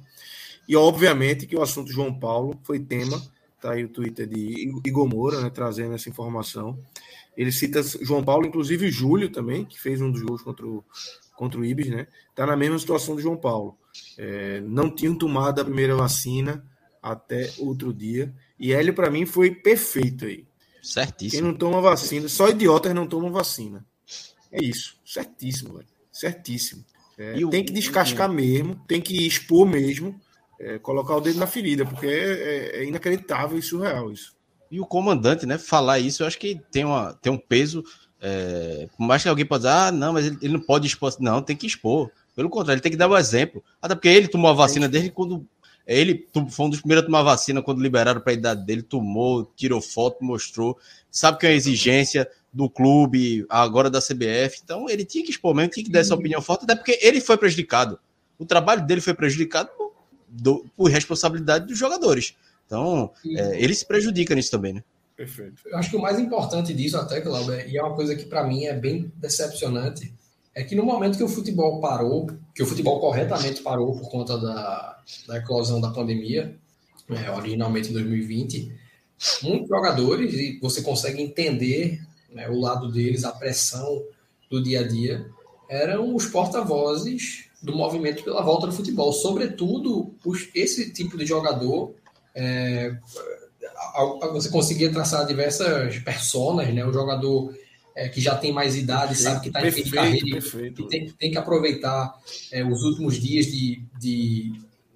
[0.69, 3.23] E, obviamente, que o assunto João Paulo foi tema.
[3.55, 6.77] Está aí o Twitter de Igor Moura, né, trazendo essa informação.
[7.37, 10.85] Ele cita João Paulo, inclusive Júlio também, que fez um dos gols contra o,
[11.37, 12.09] contra o Ibis, né?
[12.31, 13.79] Está na mesma situação do João Paulo.
[14.19, 16.65] É, não tinham tomado a primeira vacina
[17.01, 18.35] até outro dia.
[18.59, 20.48] E Hélio, para mim, foi perfeito aí.
[20.89, 21.43] Certíssimo.
[21.43, 23.85] Quem não toma vacina, só idiotas não tomam vacina.
[24.51, 24.97] É isso.
[25.05, 25.89] Certíssimo, velho.
[26.11, 26.83] Certíssimo.
[27.19, 30.19] É, tem que descascar mesmo, tem que expor mesmo,
[30.59, 34.35] é, colocar o dedo na ferida, porque é, é, é, inacreditável e surreal isso.
[34.71, 37.85] E o comandante, né, falar isso, eu acho que tem, uma, tem um peso.
[38.21, 41.15] É, por mais que alguém possa dizer, ah, não, mas ele, ele, não pode expor.
[41.21, 42.11] Não, tem que expor.
[42.35, 43.63] Pelo contrário, ele tem que dar o um exemplo.
[43.83, 45.47] Até porque ele tomou a vacina desde quando
[45.89, 49.51] ele foi um dos primeiros a tomar vacina quando liberaram para a idade dele, tomou,
[49.57, 50.79] tirou foto, mostrou.
[51.11, 54.61] Sabe que é uma exigência do clube, agora da CBF.
[54.63, 57.23] Então ele tinha que expor mesmo, tinha que dar essa opinião forte, até porque ele
[57.23, 57.99] foi prejudicado.
[58.39, 59.95] O trabalho dele foi prejudicado por,
[60.29, 62.37] do, por responsabilidade dos jogadores.
[62.67, 64.85] Então, é, ele se prejudica nisso também, né?
[65.17, 65.63] Perfeito.
[65.65, 68.47] Eu acho que o mais importante disso, até, Cláudio, e é uma coisa que para
[68.47, 70.13] mim é bem decepcionante,
[70.59, 74.37] é que no momento que o futebol parou, que o futebol corretamente parou por conta
[74.37, 74.99] da,
[75.29, 76.53] da eclosão da pandemia,
[77.09, 78.75] é, originalmente em 2020,
[79.45, 82.01] muitos jogadores, e você consegue entender
[82.33, 84.03] né, o lado deles, a pressão
[84.51, 85.31] do dia a dia,
[85.69, 89.13] eram os porta-vozes do movimento pela volta do futebol.
[89.13, 91.95] Sobretudo, os, esse tipo de jogador,
[92.35, 92.97] é,
[94.33, 96.85] você conseguia traçar diversas personas, né?
[96.85, 97.55] O jogador
[97.99, 101.11] é, que já tem mais idade, sabe que está em fim de carreira e tem,
[101.11, 102.15] tem, que aproveitar
[102.53, 104.53] é, os últimos dias de, de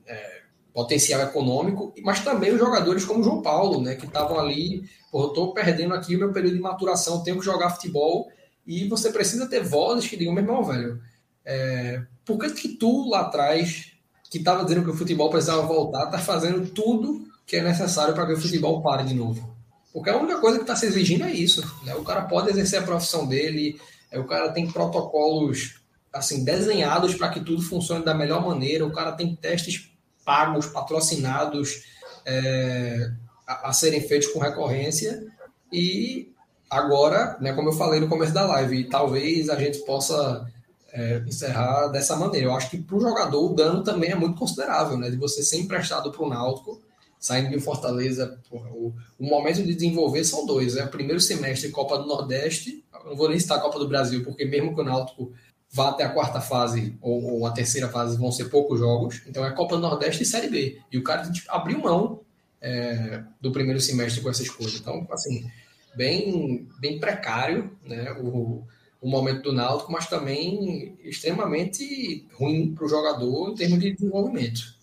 [0.07, 0.43] é,
[0.73, 5.25] potencial econômico, mas também os jogadores como o João Paulo, né, que estavam ali, pô,
[5.25, 8.29] eu estou perdendo aqui o meu período de maturação, tenho que jogar futebol,
[8.65, 11.01] e você precisa ter vozes que digam, meu irmão, velho,
[11.45, 13.95] é, por que, que tu lá atrás,
[14.31, 18.27] que estava dizendo que o futebol precisava voltar, está fazendo tudo que é necessário para
[18.27, 19.52] que o futebol pare de novo?
[19.93, 21.63] Porque a única coisa que está se exigindo é isso.
[21.85, 21.95] Né?
[21.95, 23.79] O cara pode exercer a profissão dele,
[24.11, 25.81] é, o cara tem protocolos
[26.13, 29.91] assim desenhados para que tudo funcione da melhor maneira, o cara tem testes
[30.25, 31.85] pagos, patrocinados
[32.25, 33.11] é,
[33.47, 35.27] a, a, serem feitos com recorrência
[35.73, 36.31] e
[36.71, 40.47] agora, né, como eu falei no começo da live, talvez a gente possa
[40.93, 42.47] é, encerrar dessa maneira.
[42.47, 45.43] Eu acho que para o jogador o dano também é muito considerável, né, de você
[45.43, 46.81] ser emprestado para o Náutico
[47.23, 50.77] saindo de Fortaleza, porra, o, o, momento de desenvolver são dois.
[50.77, 54.25] É o primeiro semestre Copa do Nordeste, não vou nem citar a Copa do Brasil,
[54.25, 55.33] porque mesmo que o Náutico
[55.71, 59.23] vá até a quarta fase ou, ou, a terceira fase, vão ser poucos jogos.
[59.25, 60.81] Então é Copa do Nordeste e Série B.
[60.91, 62.23] E o cara tipo, abriu mão
[62.61, 64.75] é, do primeiro semestre com essa escolha.
[64.75, 65.49] Então, assim,
[65.95, 68.65] bem, bem precário né, o,
[69.01, 74.83] o momento do Náutico, mas também extremamente ruim para o jogador em termos de desenvolvimento.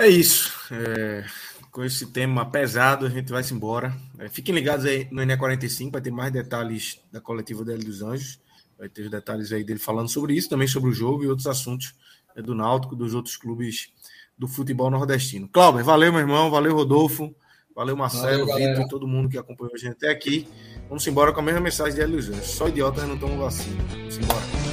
[0.00, 0.50] É isso.
[0.72, 1.26] É,
[1.70, 3.94] com esse tema pesado, a gente vai se embora.
[4.18, 8.40] É, fiquem ligados aí no NE45, vai ter mais detalhes da coletiva dele dos Anjos.
[8.78, 11.46] Vai ter os detalhes aí dele falando sobre isso, também sobre o jogo e outros
[11.46, 11.94] assuntos
[12.34, 13.92] é, do Náutico, dos outros clubes
[14.36, 15.46] do futebol nordestino.
[15.48, 17.34] Cláudio, valeu, meu irmão, valeu, Rodolfo,
[17.76, 20.48] valeu, Marcelo, Vitor, todo mundo que acompanhou a gente até aqui.
[20.88, 23.82] Vamos embora com a mesma mensagem de Hélio Só idiotas não tomam vacina.
[23.90, 24.69] Vamos embora.